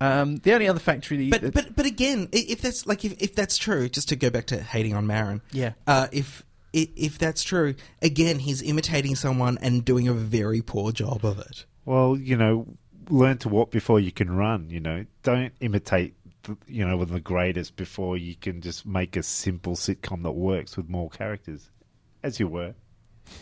[0.00, 3.34] Um, the only other factory, But that- but but again, if that's like if, if
[3.36, 5.74] that's true, just to go back to hating on Maron, Yeah.
[5.86, 10.92] uh, if i- if that's true, again, he's imitating someone and doing a very poor
[10.92, 11.64] job of it.
[11.84, 12.66] Well, you know,
[13.08, 14.70] learn to walk before you can run.
[14.70, 16.14] You know, don't imitate.
[16.44, 20.32] The, you know, with the greatest before you can just make a simple sitcom that
[20.32, 21.70] works with more characters,
[22.24, 22.74] as you were.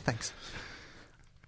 [0.05, 0.35] Thanks.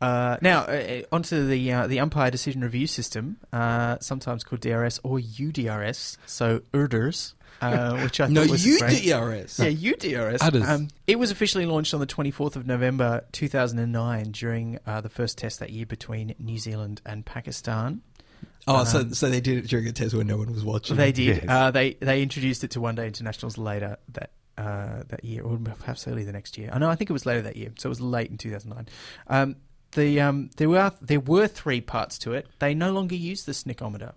[0.01, 4.99] Uh, now, uh, onto the uh, the umpire decision review system, uh, sometimes called DRS
[5.05, 9.03] or UDRS, so UDRS, uh, which I No, thought was you great.
[9.03, 9.59] DRS.
[9.59, 10.39] Yeah, UDRS.
[10.43, 10.69] Udders.
[10.69, 15.39] Um, it was officially launched on the 24th of November 2009 during uh, the first
[15.39, 18.03] test that year between New Zealand and Pakistan.
[18.67, 20.97] Oh, so Um, so they did it during a test when no one was watching.
[20.97, 21.37] They did.
[21.39, 21.45] Yes.
[21.49, 25.57] Uh, they they introduced it to one day internationals later that uh, that year, or
[25.59, 26.71] perhaps early the next year.
[26.73, 26.89] I know.
[26.89, 28.87] I think it was later that year, so it was late in 2009.
[29.29, 29.57] Um,
[29.93, 32.47] the um, there were there were three parts to it.
[32.61, 34.13] They no longer use the snickometer.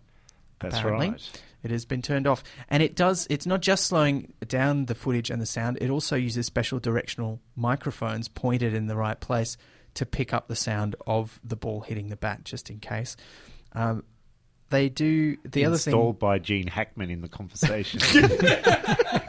[0.59, 1.09] That's apparently.
[1.09, 1.41] right.
[1.66, 3.26] It has been turned off, and it does.
[3.30, 5.80] It's not just slowing down the footage and the sound.
[5.82, 9.57] It also uses special directional microphones pointed in the right place
[9.95, 13.18] to pick up the sound of the ball hitting the bat, just in case.
[13.74, 14.03] Um,
[14.70, 15.93] they do the other thing.
[15.93, 17.99] Installed by Gene Hackman in the conversation.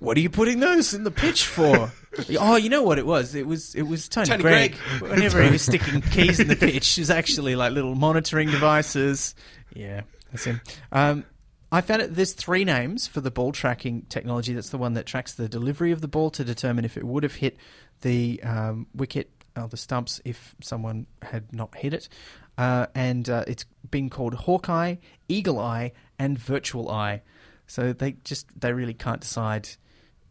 [0.00, 1.90] What are you putting those in the pitch for?
[2.38, 3.34] oh, you know what it was?
[3.34, 4.76] It was it was Tony, Tony Greig.
[4.98, 5.10] Greig.
[5.10, 9.34] Whenever he was sticking keys in the pitch, it was actually like little monitoring devices.
[9.74, 10.60] Yeah, that's him.
[10.92, 11.24] Um,
[11.70, 12.14] I found it.
[12.14, 14.54] There's three names for the ball tracking technology.
[14.54, 17.22] That's the one that tracks the delivery of the ball to determine if it would
[17.22, 17.58] have hit
[18.00, 22.08] the um, wicket or the stumps if someone had not hit it.
[22.56, 24.96] Uh, and uh, it's been called Hawkeye,
[25.28, 27.22] Eagle Eye, and Virtual Eye.
[27.66, 29.68] So they just they really can't decide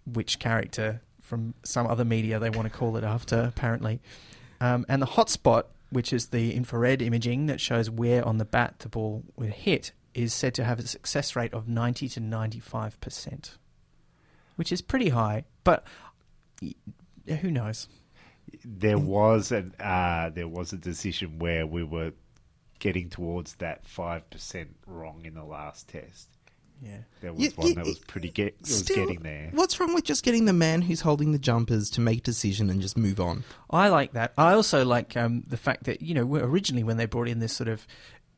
[0.06, 4.02] which character from some other media they want to call it after, apparently.
[4.60, 8.80] Um, and the hotspot, which is the infrared imaging that shows where on the bat
[8.80, 13.58] the ball would hit, is said to have a success rate of 90 to 95%,
[14.56, 15.46] which is pretty high.
[15.64, 15.86] But
[17.28, 17.88] who knows?
[18.64, 22.14] there was an uh, there was a decision where we were
[22.80, 26.37] getting towards that five percent wrong in the last test.
[26.82, 26.98] Yeah.
[27.22, 29.50] There was You- one you- that was pretty get it was Still, getting there.
[29.54, 32.70] What's wrong with just getting the man who's holding the jumpers to make a decision
[32.70, 33.44] and just move on?
[33.70, 34.34] I like that.
[34.38, 37.54] I also like um, the fact that you know originally when they brought in this
[37.54, 37.88] sort of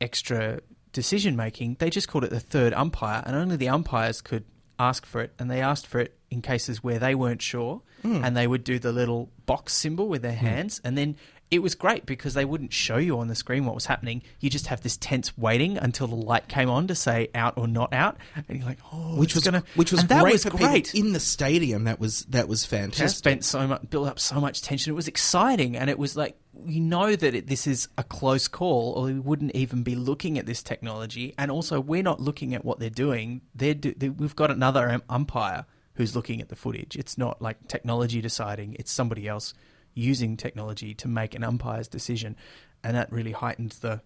[0.00, 0.60] extra
[0.92, 4.44] decision making, they just called it the third umpire, and only the umpires could
[4.78, 8.34] ask for it, and they asked for it in cases where they weren't sure, and
[8.36, 11.16] they would do the little box symbol with their hands, and then.
[11.50, 14.22] It was great because they wouldn't show you on the screen what was happening.
[14.38, 17.66] You just have this tense waiting until the light came on to say out or
[17.66, 20.94] not out, and you're like, "Oh, Which was gonna, which was that great was great
[20.94, 21.84] in the stadium.
[21.84, 23.18] That was that was just fantastic.
[23.18, 24.92] spent so much, built up so much tension.
[24.92, 26.36] It was exciting, and it was like
[26.66, 30.38] you know that it, this is a close call, or we wouldn't even be looking
[30.38, 31.34] at this technology.
[31.36, 33.40] And also, we're not looking at what they're doing.
[33.56, 36.96] They're do, they, we've got another um, umpire who's looking at the footage.
[36.96, 39.52] It's not like technology deciding; it's somebody else
[39.94, 42.36] using technology to make an umpire's decision,
[42.82, 44.02] and that really heightens the.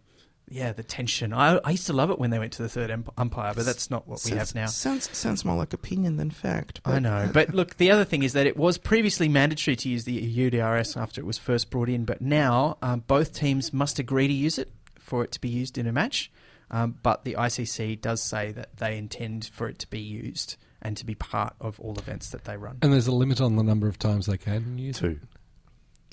[0.47, 1.32] Yeah, the tension.
[1.32, 3.91] I, I used to love it when they went to the third umpire, but that's
[3.91, 4.66] not what we have now.
[4.66, 6.82] Sounds sounds more like opinion than fact.
[6.85, 10.05] I know, but look, the other thing is that it was previously mandatory to use
[10.05, 14.28] the UDRS after it was first brought in, but now um, both teams must agree
[14.28, 16.30] to use it for it to be used in a match.
[16.70, 20.97] Um, but the ICC does say that they intend for it to be used and
[20.97, 22.78] to be part of all events that they run.
[22.82, 25.18] And there's a limit on the number of times they can use it.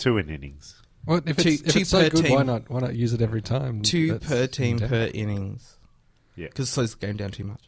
[0.02, 0.82] Two, two in innings.
[1.06, 2.70] Well, if Two- it's, if two it's so per good, why not?
[2.70, 3.82] Why not use it every time?
[3.82, 5.78] Two That's per team in per innings.
[6.36, 6.48] Yeah.
[6.48, 7.62] Because it slows the game down too much.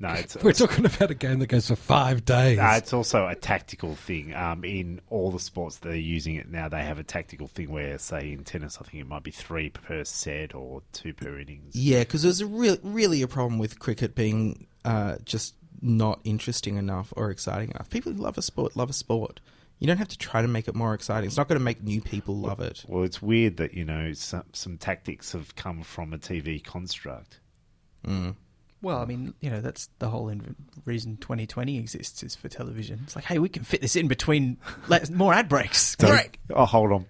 [0.00, 2.56] No, it's We're talking about a game that goes for five days.
[2.56, 4.34] No, it's also a tactical thing.
[4.34, 7.70] Um, in all the sports that are using it now, they have a tactical thing
[7.70, 11.38] where, say, in tennis, I think it might be three per set or two per
[11.38, 11.76] innings.
[11.76, 16.76] Yeah, because there's a real, really a problem with cricket being uh, just not interesting
[16.76, 17.90] enough or exciting enough.
[17.90, 19.40] People who love a sport love a sport.
[19.80, 21.26] You don't have to try to make it more exciting.
[21.26, 22.84] It's not going to make new people love it.
[22.86, 27.40] Well, it's weird that you know some some tactics have come from a TV construct.
[28.06, 28.36] Mm.
[28.82, 30.54] Well, I mean, you know, that's the whole in-
[30.84, 33.00] reason 2020 exists is for television.
[33.04, 34.56] It's like, hey, we can fit this in between
[34.88, 35.96] let, more ad breaks.
[35.96, 36.38] Don't- Great.
[36.50, 37.06] Oh, hold on.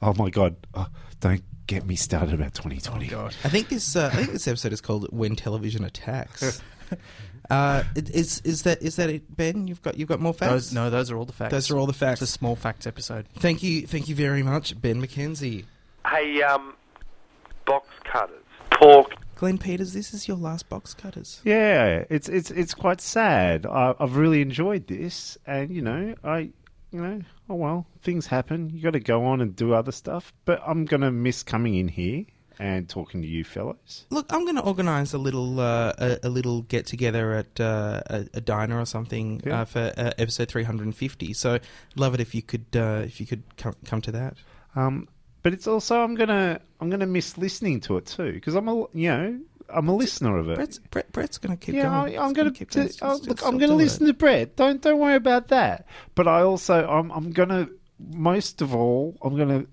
[0.00, 0.56] Oh my God!
[0.74, 0.86] Oh,
[1.20, 3.06] don't get me started about 2020.
[3.06, 3.36] Oh god.
[3.44, 3.94] I think this.
[3.96, 6.60] Uh, I think this episode is called "When Television Attacks."
[7.52, 9.66] uh, it- is is that is that it, Ben?
[9.68, 10.50] You've got you've got more facts.
[10.52, 11.52] Those, no, those are all the facts.
[11.52, 12.22] Those are all the facts.
[12.22, 13.26] It's a small facts episode.
[13.38, 15.64] Thank you, thank you very much, Ben McKenzie.
[16.08, 16.74] Hey, um,
[17.66, 18.42] box cutters.
[18.72, 19.14] pork.
[19.36, 21.40] Glenn Peters, this is your last box cutters.
[21.44, 23.66] Yeah, it's it's it's quite sad.
[23.66, 26.38] I, I've really enjoyed this, and you know, I,
[26.92, 28.70] you know, oh well, things happen.
[28.70, 30.32] You got to go on and do other stuff.
[30.44, 32.24] But I'm gonna miss coming in here
[32.58, 34.06] and talking to you fellows.
[34.10, 38.02] Look, I'm going to organise a little uh, a, a little get together at uh,
[38.06, 39.62] a, a diner or something Yeah.
[39.62, 41.32] uh, for uh, episode 350.
[41.32, 41.58] So,
[41.96, 44.36] love it if you could uh, if you could come come to that.
[44.74, 45.08] Um,
[45.42, 48.86] but it's also I'm gonna I'm gonna miss listening to it too because I'm a
[48.94, 50.56] you know I'm a listener of it.
[50.56, 52.18] Brett's, Brett, Brett's going to keep yeah, going.
[52.18, 53.44] I, I'm going keep to oh, look.
[53.44, 54.08] I'm going to listen it.
[54.08, 54.56] to Brett.
[54.56, 55.86] Don't don't worry about that.
[56.14, 59.66] But I also I'm I'm going to most of all I'm going to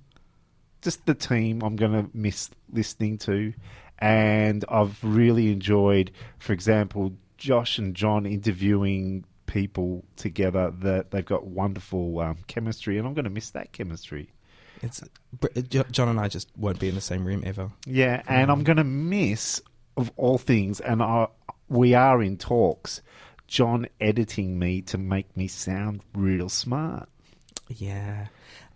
[0.82, 3.54] just the team I'm going to miss listening to,
[4.00, 11.48] and I've really enjoyed, for example, Josh and John interviewing people together that they've got
[11.48, 14.32] wonderful um, chemistry, and I'm going to miss that chemistry.
[14.82, 15.04] It's
[15.92, 17.70] John and I just won't be in the same room ever.
[17.86, 19.62] Yeah, and I'm going to miss,
[19.98, 21.28] of all things, and I,
[21.68, 23.02] we are in talks,
[23.48, 27.10] John editing me to make me sound real smart.
[27.68, 28.28] Yeah.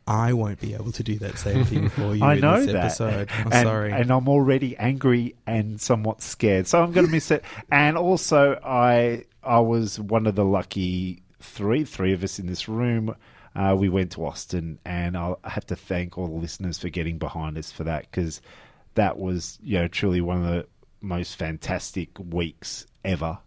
[0.08, 2.74] I won't be able to do that same thing for you I in know this
[2.74, 2.86] that.
[2.86, 3.30] episode.
[3.32, 3.92] I'm and, sorry.
[3.94, 6.68] And I'm already angry and somewhat scared.
[6.68, 7.44] So I'm going to miss it.
[7.72, 12.68] And also, I I was one of the lucky three, three of us in this
[12.68, 13.16] room.
[13.56, 16.90] Uh, we went to Austin, and I'll- I have to thank all the listeners for
[16.90, 18.42] getting behind us for that because
[18.96, 20.66] that was, you know, truly one of the
[21.02, 23.38] most fantastic weeks ever.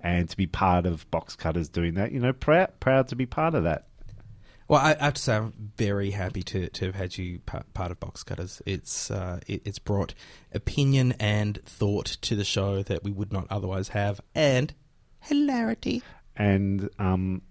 [0.00, 3.26] And to be part of Box Cutters doing that, you know, proud proud to be
[3.26, 3.86] part of that.
[4.70, 7.64] Well, I I have to say, I'm very happy to, to have had you pa-
[7.74, 8.62] part of Box Cutters.
[8.64, 10.14] It's uh, it, it's brought
[10.54, 14.72] opinion and thought to the show that we would not otherwise have, and
[15.22, 16.02] hilarity.
[16.36, 17.42] and um,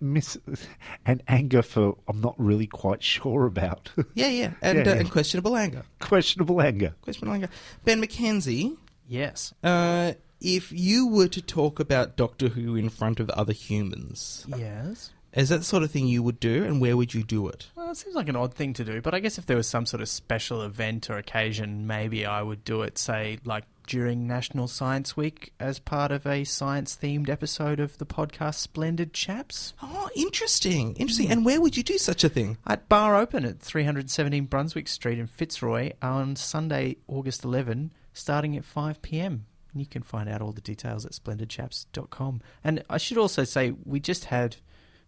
[0.00, 0.38] miss
[1.06, 5.00] and anger for I'm not really quite sure about Yeah, yeah, and, Yeah, uh, yeah.
[5.00, 5.82] and questionable anger.
[6.00, 6.94] questionable anger.
[7.02, 7.48] Questionable anger.
[7.84, 8.76] Ben McKenzie,
[9.06, 9.52] Yes.
[9.62, 15.12] uh, if you were to talk about Doctor Who in front of other humans, Yes.
[15.36, 17.66] Is that the sort of thing you would do, and where would you do it?
[17.76, 19.68] Well, it seems like an odd thing to do, but I guess if there was
[19.68, 24.26] some sort of special event or occasion, maybe I would do it, say, like during
[24.26, 29.74] National Science Week as part of a science themed episode of the podcast Splendid Chaps.
[29.82, 31.26] Oh, interesting, interesting.
[31.26, 31.32] Hmm.
[31.32, 32.58] And where would you do such a thing?
[32.66, 38.64] At Bar Open at 317 Brunswick Street in Fitzroy on Sunday, August 11, starting at
[38.64, 39.46] 5 pm.
[39.72, 42.40] And you can find out all the details at splendidchaps.com.
[42.64, 44.56] And I should also say, we just had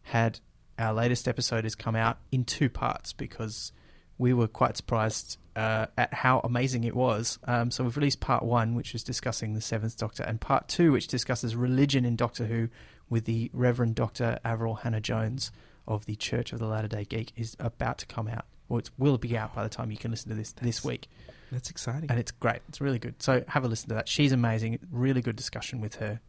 [0.08, 0.40] had
[0.78, 3.72] our latest episode has come out in two parts because
[4.16, 7.38] we were quite surprised uh, at how amazing it was.
[7.44, 10.92] Um, so we've released part one, which was discussing the Seventh Doctor, and part two,
[10.92, 12.68] which discusses religion in Doctor Who
[13.10, 15.50] with the Reverend Doctor Avril Hannah Jones
[15.86, 18.44] of the Church of the Latter Day Geek, is about to come out.
[18.68, 21.08] Or it will be out by the time you can listen to this this week.
[21.50, 22.10] That's exciting.
[22.10, 22.60] And it's great.
[22.68, 23.22] It's really good.
[23.22, 24.08] So have a listen to that.
[24.08, 24.78] She's amazing.
[24.92, 26.20] Really good discussion with her.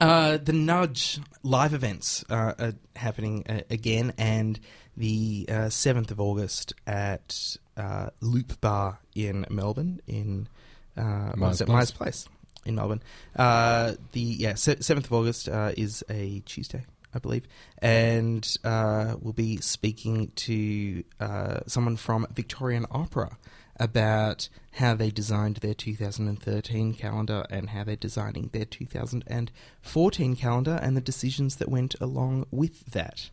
[0.00, 4.58] Uh, the Nudge live events uh, are happening uh, again, and
[4.96, 10.48] the uh, 7th of August at uh, Loop Bar in Melbourne, in
[10.96, 11.66] uh, Meyers.
[11.66, 12.28] Meyers Place
[12.64, 13.02] in Melbourne.
[13.36, 17.44] Uh, the yeah, 7th of August uh, is a Tuesday, I believe,
[17.78, 23.36] and uh, we'll be speaking to uh, someone from Victorian Opera
[23.80, 30.96] about how they designed their 2013 calendar and how they're designing their 2014 calendar and
[30.96, 33.30] the decisions that went along with that.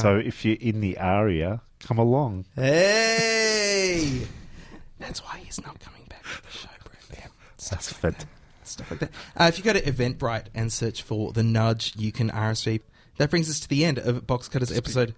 [0.00, 2.46] So if you're in the area, come along.
[2.56, 4.26] Hey!
[4.98, 7.18] That's why he's not coming back to the show, Brett.
[7.20, 7.26] Yeah,
[7.70, 8.26] That's fit.
[8.64, 9.10] stuff like that.
[9.36, 12.82] Uh, if you go to Eventbrite and search for The Nudge, you can RSVP.
[13.16, 15.14] That brings us to the end of Box Cutters episode.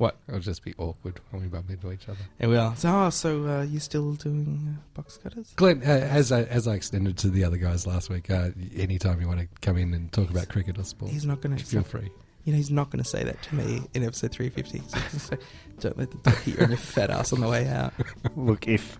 [0.00, 0.16] What?
[0.28, 2.20] It'll just be awkward when we bump into each other.
[2.38, 2.74] Here we are.
[2.74, 5.52] So, oh, so uh, you're still doing uh, Box Cutters?
[5.56, 9.20] Glenn, uh, as I, as I extended to the other guys last week, uh, anytime
[9.20, 11.62] you want to come in and talk about cricket or sport, He's not going to
[11.62, 12.08] feel free.
[12.44, 14.78] You know, he's not going to say that to me in episode 350.
[14.78, 15.36] He's gonna say,
[15.80, 17.92] Don't let the dog hit you on your fat ass on the way out.
[18.36, 18.98] Look, if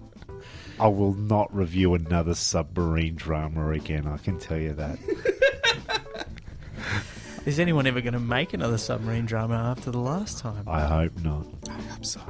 [0.79, 4.99] I will not review another submarine drama again, I can tell you that.
[7.51, 10.63] Is anyone ever going to make another submarine drama after the last time?
[10.69, 11.45] I hope not.
[11.69, 12.21] I hope so.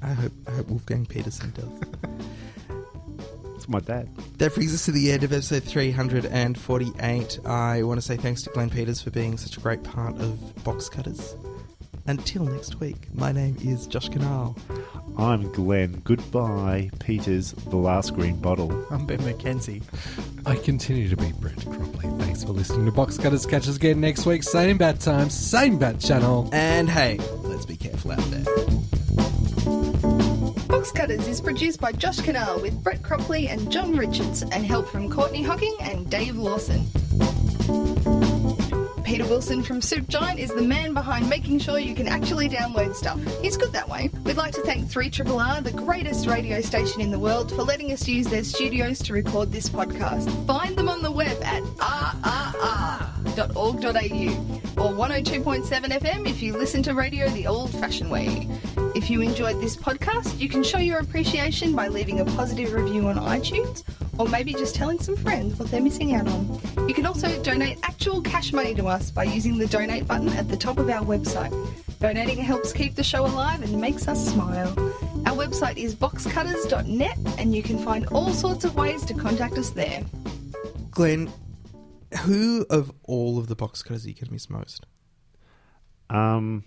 [0.00, 1.68] I hope, I hope Wolfgang Petersen does.
[3.54, 4.08] It's my dad.
[4.38, 7.40] That brings us to the end of episode 348.
[7.44, 10.64] I want to say thanks to Glenn Peters for being such a great part of
[10.64, 11.36] Box Cutters.
[12.06, 14.58] Until next week, my name is Josh Kinal.
[15.16, 16.00] I'm Glenn.
[16.04, 18.84] Goodbye, Peters, the last green bottle.
[18.90, 19.82] I'm Ben McKenzie.
[20.44, 22.20] I continue to be Brett Cropley.
[22.20, 23.46] Thanks for listening to Box Cutters.
[23.46, 24.42] Catch us again next week.
[24.42, 26.48] Same bat time, same bat channel.
[26.52, 28.44] And hey, let's be careful out there.
[30.66, 34.88] Box Cutters is produced by Josh Kinal with Brett Cropley and John Richards and help
[34.88, 36.84] from Courtney Hocking and Dave Lawson.
[39.12, 42.94] Peter Wilson from Soup Giant is the man behind making sure you can actually download
[42.94, 43.20] stuff.
[43.42, 44.08] He's good that way.
[44.24, 48.08] We'd like to thank 3RRR, the greatest radio station in the world, for letting us
[48.08, 50.30] use their studios to record this podcast.
[50.46, 53.42] Find them on the web at rrr.org.au
[54.82, 58.48] or 102.7 FM if you listen to radio the old fashioned way.
[58.94, 63.08] If you enjoyed this podcast, you can show your appreciation by leaving a positive review
[63.08, 63.84] on iTunes
[64.18, 66.60] or maybe just telling some friends what they're missing out on.
[66.86, 70.48] You can also donate actual cash money to us by using the donate button at
[70.48, 71.52] the top of our website.
[72.00, 74.68] Donating helps keep the show alive and makes us smile.
[75.24, 79.70] Our website is boxcutters.net and you can find all sorts of ways to contact us
[79.70, 80.04] there.
[80.90, 81.32] Glenn,
[82.20, 84.84] who of all of the box cutters are you going to miss most?
[86.10, 86.64] Um,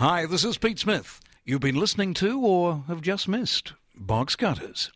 [0.00, 1.18] Hi, this is Pete Smith.
[1.44, 4.92] You've been listening to or have just missed Box Cutters.